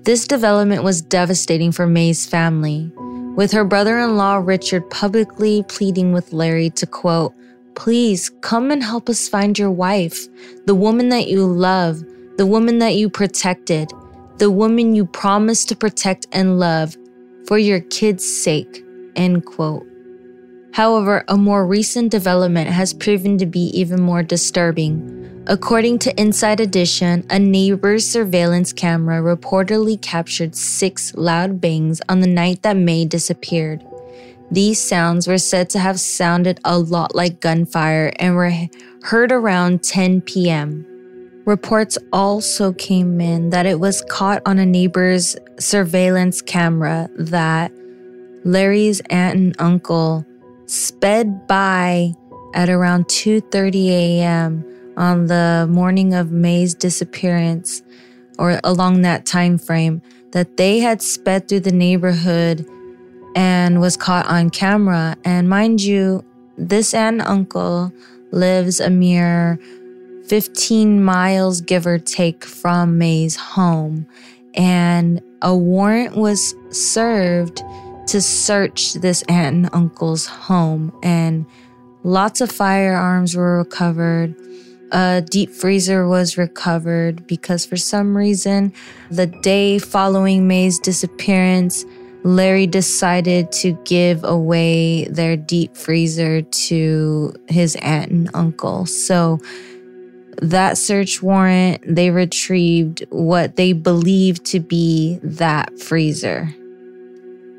This 0.04 0.28
development 0.28 0.84
was 0.84 1.02
devastating 1.02 1.72
for 1.72 1.88
May's 1.88 2.26
family, 2.26 2.92
with 3.36 3.52
her 3.52 3.64
brother 3.64 4.00
in 4.00 4.18
law 4.18 4.38
Richard 4.38 4.90
publicly 4.90 5.64
pleading 5.68 6.14
with 6.14 6.34
Larry 6.34 6.70
to 6.72 6.86
quote, 6.86 7.34
Please 7.76 8.30
come 8.42 8.70
and 8.70 8.84
help 8.84 9.10
us 9.10 9.30
find 9.30 9.58
your 9.58 9.72
wife, 9.72 10.28
the 10.66 10.76
woman 10.76 11.10
that 11.10 11.28
you 11.28 11.46
love 11.46 12.04
the 12.38 12.46
woman 12.48 12.80
that 12.80 12.96
you 12.96 13.08
protected, 13.08 13.92
the 14.38 14.50
woman 14.50 14.96
you 14.96 15.06
promised 15.06 15.70
to 15.70 15.76
protect 15.76 16.26
and 16.32 16.60
love 16.60 16.98
for 17.48 17.58
your 17.58 17.80
kids' 17.80 18.26
sake. 18.26 18.84
End 19.16 19.46
quote. 19.46 19.86
However, 20.74 21.26
a 21.28 21.38
more 21.38 21.66
recent 21.66 22.12
development 22.12 22.70
has 22.70 22.94
proven 22.94 23.38
to 23.40 23.46
be 23.46 23.68
even 23.78 24.02
more 24.02 24.24
disturbing. 24.24 25.44
According 25.48 26.00
to 26.00 26.22
Inside 26.22 26.60
Edition, 26.60 27.26
a 27.30 27.40
neighbor's 27.40 28.06
surveillance 28.06 28.72
camera 28.72 29.22
reportedly 29.22 30.02
captured 30.02 30.56
six 30.56 31.14
loud 31.16 31.60
bangs 31.60 32.02
on 32.08 32.22
the 32.22 32.28
night 32.28 32.62
that 32.62 32.78
May 32.78 33.06
disappeared. 33.06 33.84
These 34.52 34.82
sounds 34.82 35.28
were 35.28 35.38
said 35.38 35.70
to 35.72 35.80
have 35.80 36.00
sounded 36.00 36.60
a 36.64 36.78
lot 36.78 37.16
like 37.16 37.40
gunfire 37.40 38.14
and 38.20 38.36
were 38.36 38.54
heard 39.04 39.32
around 39.32 39.84
10 39.84 40.22
p.m. 40.22 40.86
Reports 41.46 41.98
also 42.14 42.74
came 42.74 43.20
in 43.20 43.50
that 43.50 43.66
it 43.66 43.80
was 43.80 44.04
caught 44.10 44.42
on 44.46 44.60
a 44.60 44.66
neighbor's 44.66 45.36
surveillance 45.60 46.42
camera 46.42 47.10
that 47.18 47.72
Larry's 48.44 49.02
aunt 49.10 49.36
and 49.36 49.56
uncle 49.60 50.26
sped 50.68 51.48
by 51.48 52.14
at 52.54 52.70
around 52.70 53.06
2:30 53.08 53.90
a.m. 53.90 54.94
on 54.98 55.26
the 55.26 55.68
morning 55.70 56.14
of 56.14 56.32
May's 56.32 56.76
disappearance 56.76 57.82
or 58.38 58.60
along 58.64 59.02
that 59.02 59.26
time 59.26 59.58
frame 59.58 60.02
that 60.32 60.58
they 60.58 60.80
had 60.80 61.02
sped 61.02 61.48
through 61.48 61.62
the 61.62 61.72
neighborhood 61.72 62.66
and 63.36 63.80
was 63.82 63.98
caught 63.98 64.28
on 64.28 64.50
camera 64.50 65.16
and 65.24 65.50
mind 65.50 65.82
you 65.82 66.24
this 66.58 66.94
aunt 66.94 67.22
and 67.22 67.28
uncle 67.28 67.92
lives 68.32 68.80
a 68.80 68.90
mere 68.90 69.60
15 70.28 71.04
miles 71.04 71.62
give 71.62 71.86
or 71.86 71.98
take 71.98 72.46
from 72.46 72.98
May's 72.98 73.36
home 73.36 74.08
and 74.54 75.22
a 75.42 75.56
warrant 75.56 76.16
was 76.16 76.54
served 76.70 77.64
to 78.08 78.22
search 78.22 78.94
this 78.96 79.24
aunt 79.24 79.56
and 79.56 79.70
uncle's 79.74 80.26
home 80.26 80.92
and 81.04 81.46
Lots 82.04 82.42
of 82.42 82.52
firearms 82.52 83.36
were 83.36 83.60
recovered. 83.60 84.36
A 84.92 85.24
deep 85.30 85.52
freezer 85.52 86.08
was 86.08 86.38
recovered 86.38 87.28
because 87.28 87.66
for 87.66 87.78
some 87.78 88.18
reason, 88.18 88.74
the 89.12 89.28
day 89.28 89.78
following 89.78 90.48
May's 90.48 90.80
disappearance, 90.80 91.86
Larry 92.24 92.68
decided 92.68 93.52
to 93.54 93.74
give 93.86 94.24
away 94.24 95.06
their 95.06 95.38
deep 95.38 95.78
freezer 95.78 96.42
to 96.42 97.34
his 97.48 97.76
aunt 97.78 98.12
and 98.12 98.30
uncle. 98.34 98.86
So, 98.86 99.40
that 100.42 100.78
search 100.78 101.22
warrant, 101.22 101.82
they 101.88 102.10
retrieved 102.10 103.06
what 103.10 103.56
they 103.56 103.74
believed 103.74 104.44
to 104.46 104.60
be 104.60 105.20
that 105.22 105.80
freezer. 105.80 106.54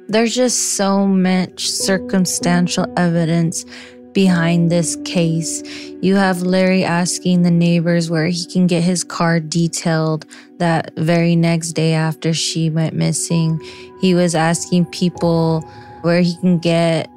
There's 0.09 0.35
just 0.35 0.77
so 0.77 1.07
much 1.07 1.69
circumstantial 1.69 2.93
evidence 2.97 3.65
behind 4.13 4.71
this 4.71 4.97
case. 5.05 5.63
You 6.03 6.17
have 6.17 6.43
Larry 6.43 6.85
asking 6.85 7.43
the 7.43 7.51
neighbors 7.51 8.11
where 8.11 8.27
he 8.27 8.45
can 8.45 8.67
get 8.67 8.83
his 8.83 9.05
car 9.05 9.41
detailed 9.41 10.27
that 10.59 10.93
very 10.97 11.37
next 11.37 11.73
day 11.73 11.95
after 11.95 12.35
she 12.35 12.69
went 12.69 12.95
missing. 12.95 13.61
He 14.01 14.15
was 14.15 14.35
asking 14.35 14.87
people 14.87 15.61
where 16.03 16.21
he 16.21 16.37
can 16.39 16.59
get 16.59 17.09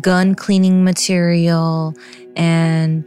gun 0.00 0.34
cleaning 0.34 0.84
material 0.84 1.94
and 2.36 3.04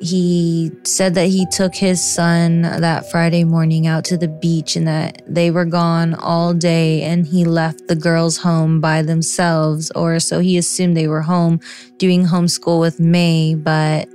he 0.00 0.72
said 0.84 1.14
that 1.14 1.26
he 1.26 1.46
took 1.52 1.74
his 1.74 2.02
son 2.02 2.62
that 2.62 3.10
Friday 3.10 3.44
morning 3.44 3.86
out 3.86 4.04
to 4.06 4.16
the 4.16 4.28
beach 4.28 4.74
and 4.74 4.88
that 4.88 5.22
they 5.26 5.50
were 5.50 5.66
gone 5.66 6.14
all 6.14 6.54
day 6.54 7.02
and 7.02 7.26
he 7.26 7.44
left 7.44 7.86
the 7.86 7.94
girls 7.94 8.38
home 8.38 8.80
by 8.80 9.02
themselves 9.02 9.90
or 9.92 10.18
so 10.18 10.40
he 10.40 10.56
assumed 10.56 10.96
they 10.96 11.06
were 11.06 11.22
home 11.22 11.60
doing 11.98 12.24
homeschool 12.24 12.80
with 12.80 12.98
May 12.98 13.54
but 13.54 14.08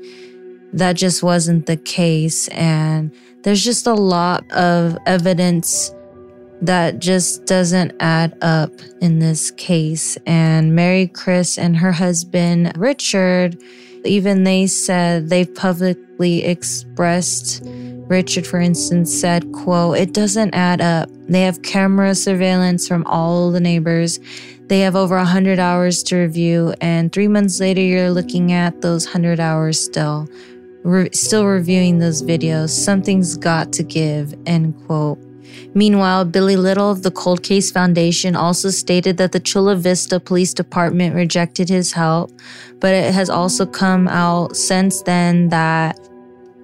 that 0.75 0.97
just 0.97 1.23
wasn't 1.23 1.65
the 1.65 1.77
case. 1.77 2.47
And 2.49 3.11
there's 3.43 3.63
just 3.63 3.87
a 3.87 3.93
lot 3.93 4.49
of 4.51 4.97
evidence 5.05 5.95
that 6.61 6.99
just 6.99 7.45
doesn't 7.45 7.93
add 7.99 8.37
up 8.41 8.71
in 9.01 9.19
this 9.19 9.51
case. 9.51 10.17
And 10.25 10.75
Mary 10.75 11.07
Chris 11.07 11.57
and 11.57 11.77
her 11.77 11.93
husband 11.93 12.73
Richard 12.77 13.57
even 14.05 14.43
they 14.43 14.67
said 14.67 15.29
they've 15.29 15.53
publicly 15.53 16.43
expressed 16.43 17.63
Richard, 18.07 18.45
for 18.45 18.59
instance, 18.59 19.13
said, 19.13 19.51
quote, 19.51 19.97
it 19.97 20.13
doesn't 20.13 20.53
add 20.53 20.79
up. 20.79 21.09
They 21.27 21.41
have 21.41 21.63
camera 21.63 22.13
surveillance 22.13 22.87
from 22.87 23.03
all 23.07 23.51
the 23.51 23.59
neighbors. 23.59 24.19
They 24.67 24.81
have 24.81 24.95
over 24.95 25.15
100 25.15 25.57
hours 25.57 26.03
to 26.03 26.17
review. 26.17 26.73
And 26.81 27.11
three 27.11 27.27
months 27.27 27.59
later, 27.59 27.81
you're 27.81 28.11
looking 28.11 28.51
at 28.51 28.81
those 28.81 29.05
100 29.05 29.39
hours 29.39 29.83
still, 29.83 30.29
re- 30.83 31.09
still 31.13 31.45
reviewing 31.45 31.97
those 31.97 32.21
videos. 32.21 32.69
Something's 32.69 33.37
got 33.37 33.73
to 33.73 33.83
give, 33.83 34.35
end 34.45 34.75
quote. 34.85 35.24
Meanwhile, 35.73 36.25
Billy 36.25 36.55
Little 36.55 36.91
of 36.91 37.03
the 37.03 37.11
Cold 37.11 37.43
Case 37.43 37.71
Foundation 37.71 38.35
also 38.35 38.69
stated 38.69 39.17
that 39.17 39.31
the 39.31 39.39
Chula 39.39 39.75
Vista 39.75 40.19
Police 40.19 40.53
Department 40.53 41.15
rejected 41.15 41.69
his 41.69 41.91
help, 41.91 42.31
but 42.79 42.93
it 42.93 43.13
has 43.13 43.29
also 43.29 43.65
come 43.65 44.07
out 44.07 44.55
since 44.55 45.01
then 45.01 45.49
that 45.49 45.99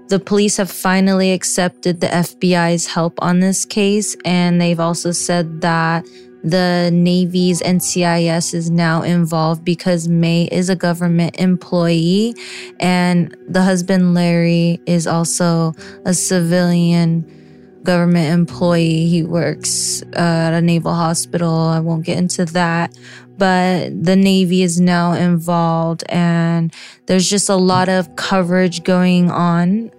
the 0.08 0.19
police 0.19 0.58
have 0.58 0.69
finally 0.69 1.32
accepted 1.32 2.01
the 2.01 2.08
FBI's 2.08 2.86
help 2.86 3.13
on 3.21 3.39
this 3.39 3.65
case, 3.65 4.15
and 4.25 4.60
they've 4.60 4.80
also 4.80 5.12
said 5.12 5.62
that 5.62 6.06
the 6.43 6.89
Navy's 6.91 7.62
NCIS 7.62 8.54
is 8.54 8.69
now 8.71 9.04
involved 9.04 9.63
because 9.63 10.08
May 10.08 10.45
is 10.51 10.69
a 10.69 10.75
government 10.75 11.39
employee, 11.39 12.36
and 12.80 13.36
the 13.47 13.62
husband 13.62 14.13
Larry 14.13 14.82
is 14.86 15.08
also 15.08 15.73
a 16.06 16.13
civilian 16.13 17.40
government 17.84 18.32
employee. 18.34 19.08
He 19.08 19.24
works 19.24 20.04
uh, 20.15 20.20
at 20.20 20.54
a 20.54 20.62
naval 20.62 20.94
hospital. 20.94 21.54
I 21.54 21.80
won't 21.80 22.06
get 22.06 22.17
into 22.17 22.46
that. 22.46 22.98
But 23.38 24.04
the 24.04 24.15
Navy 24.15 24.62
is 24.62 24.80
now 24.80 25.13
involved, 25.13 26.04
and 26.10 26.74
there's 27.08 27.28
just 27.28 27.50
a 27.50 27.56
lot 27.56 27.89
of 27.89 28.15
coverage 28.15 28.84
going 28.84 29.32
on. 29.32 29.89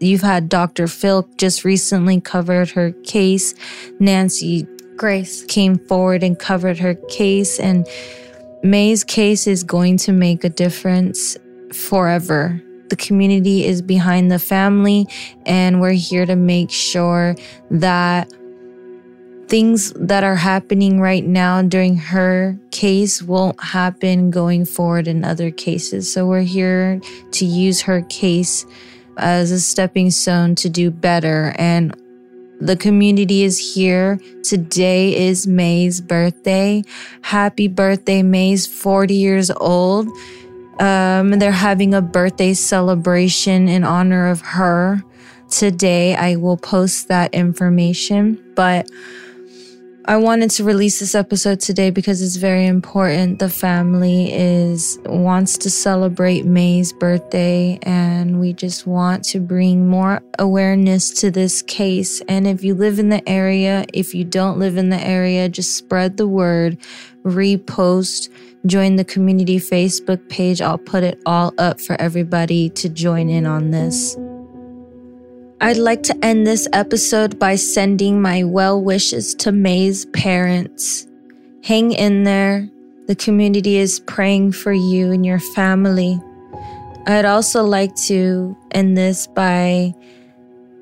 You've 0.00 0.22
had 0.22 0.48
Dr. 0.48 0.86
Phil 0.86 1.28
just 1.36 1.64
recently 1.64 2.20
covered 2.20 2.70
her 2.70 2.92
case. 3.04 3.54
Nancy 3.98 4.66
Grace 4.96 5.44
came 5.44 5.78
forward 5.86 6.22
and 6.22 6.38
covered 6.38 6.78
her 6.78 6.94
case, 6.94 7.60
and 7.60 7.86
May's 8.62 9.04
case 9.04 9.46
is 9.46 9.62
going 9.62 9.98
to 9.98 10.12
make 10.12 10.44
a 10.44 10.48
difference 10.48 11.36
forever 11.72 12.62
the 12.90 12.96
community 12.96 13.64
is 13.64 13.82
behind 13.82 14.30
the 14.30 14.38
family, 14.38 15.06
and 15.46 15.80
we're 15.80 15.92
here 15.92 16.26
to 16.26 16.36
make 16.36 16.70
sure 16.70 17.34
that 17.70 18.32
things 19.48 19.92
that 19.94 20.22
are 20.24 20.36
happening 20.36 21.00
right 21.00 21.24
now 21.24 21.62
during 21.62 21.96
her 21.96 22.58
case 22.70 23.22
won't 23.22 23.58
happen 23.62 24.30
going 24.30 24.66
forward 24.66 25.08
in 25.08 25.24
other 25.24 25.50
cases. 25.50 26.12
So 26.12 26.26
we're 26.26 26.42
here 26.42 27.00
to 27.32 27.44
use 27.46 27.80
her 27.82 28.02
case 28.02 28.66
as 29.16 29.50
a 29.50 29.58
stepping 29.58 30.10
stone 30.10 30.54
to 30.56 30.68
do 30.68 30.90
better. 30.90 31.54
And 31.58 31.96
the 32.60 32.76
community 32.76 33.42
is 33.42 33.74
here. 33.74 34.20
Today 34.42 35.16
is 35.16 35.46
May's 35.46 36.00
birthday. 36.00 36.82
Happy 37.22 37.68
birthday, 37.68 38.22
May's 38.22 38.66
40 38.66 39.14
years 39.14 39.50
old. 39.50 40.08
Um, 40.78 41.30
they're 41.38 41.50
having 41.50 41.94
a 41.94 42.02
birthday 42.02 42.54
celebration 42.54 43.68
in 43.68 43.84
honor 43.84 44.28
of 44.28 44.40
her 44.40 45.02
today. 45.50 46.14
I 46.14 46.36
will 46.36 46.56
post 46.56 47.08
that 47.08 47.34
information, 47.34 48.42
but 48.54 48.88
I 50.08 50.16
wanted 50.16 50.50
to 50.52 50.64
release 50.64 51.00
this 51.00 51.14
episode 51.14 51.60
today 51.60 51.90
because 51.90 52.22
it's 52.22 52.36
very 52.36 52.66
important. 52.66 53.40
The 53.40 53.50
family 53.50 54.32
is 54.32 54.98
wants 55.04 55.58
to 55.58 55.68
celebrate 55.68 56.46
May's 56.46 56.94
birthday 56.94 57.78
and 57.82 58.40
we 58.40 58.54
just 58.54 58.86
want 58.86 59.22
to 59.26 59.38
bring 59.38 59.86
more 59.86 60.22
awareness 60.38 61.10
to 61.20 61.30
this 61.30 61.60
case. 61.60 62.22
And 62.22 62.46
if 62.46 62.64
you 62.64 62.74
live 62.74 62.98
in 62.98 63.10
the 63.10 63.28
area, 63.28 63.84
if 63.92 64.14
you 64.14 64.24
don't 64.24 64.58
live 64.58 64.78
in 64.78 64.88
the 64.88 64.96
area, 64.96 65.46
just 65.50 65.76
spread 65.76 66.16
the 66.16 66.26
word, 66.26 66.78
repost 67.22 68.30
join 68.66 68.96
the 68.96 69.04
community 69.04 69.58
Facebook 69.58 70.28
page. 70.28 70.60
I'll 70.60 70.78
put 70.78 71.02
it 71.02 71.20
all 71.26 71.52
up 71.58 71.80
for 71.80 72.00
everybody 72.00 72.70
to 72.70 72.88
join 72.88 73.30
in 73.30 73.46
on 73.46 73.70
this. 73.70 74.16
I'd 75.60 75.76
like 75.76 76.04
to 76.04 76.16
end 76.24 76.46
this 76.46 76.68
episode 76.72 77.38
by 77.38 77.56
sending 77.56 78.22
my 78.22 78.44
well 78.44 78.80
wishes 78.80 79.34
to 79.36 79.50
May's 79.50 80.06
parents. 80.06 81.06
Hang 81.64 81.92
in 81.92 82.22
there. 82.24 82.68
The 83.08 83.16
community 83.16 83.76
is 83.76 84.00
praying 84.00 84.52
for 84.52 84.72
you 84.72 85.10
and 85.10 85.26
your 85.26 85.40
family. 85.40 86.20
I'd 87.06 87.24
also 87.24 87.64
like 87.64 87.94
to 88.06 88.56
end 88.70 88.96
this 88.96 89.26
by 89.26 89.94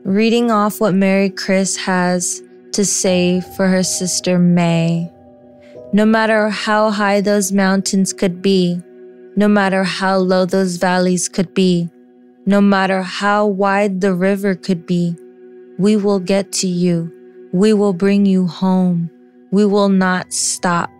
reading 0.02 0.50
off 0.50 0.80
what 0.80 0.92
Mary 0.92 1.30
Chris 1.30 1.76
has 1.76 2.42
to 2.72 2.84
say 2.84 3.40
for 3.56 3.68
her 3.68 3.82
sister 3.82 4.38
May. 4.38 5.10
No 5.92 6.04
matter 6.04 6.48
how 6.48 6.90
high 6.90 7.20
those 7.20 7.52
mountains 7.52 8.12
could 8.12 8.42
be, 8.42 8.80
no 9.36 9.48
matter 9.48 9.84
how 9.84 10.16
low 10.16 10.44
those 10.44 10.76
valleys 10.76 11.28
could 11.28 11.54
be, 11.54 11.88
no 12.46 12.60
matter 12.60 13.02
how 13.02 13.46
wide 13.46 14.00
the 14.00 14.14
river 14.14 14.54
could 14.54 14.86
be, 14.86 15.16
we 15.78 15.96
will 15.96 16.20
get 16.20 16.52
to 16.52 16.68
you. 16.68 17.12
We 17.52 17.72
will 17.72 17.92
bring 17.92 18.26
you 18.26 18.46
home. 18.46 19.10
We 19.50 19.64
will 19.64 19.88
not 19.88 20.32
stop. 20.32 20.90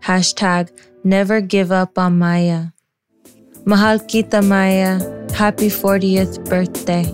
Hashtag 0.00 0.70
Never 1.06 1.40
give 1.40 1.70
up 1.70 2.02
on 2.02 2.18
Maya. 2.18 2.74
Mahal 3.62 4.02
kita 4.10 4.42
Maya. 4.42 4.98
Happy 5.30 5.70
40th 5.70 6.42
birthday. 6.50 7.06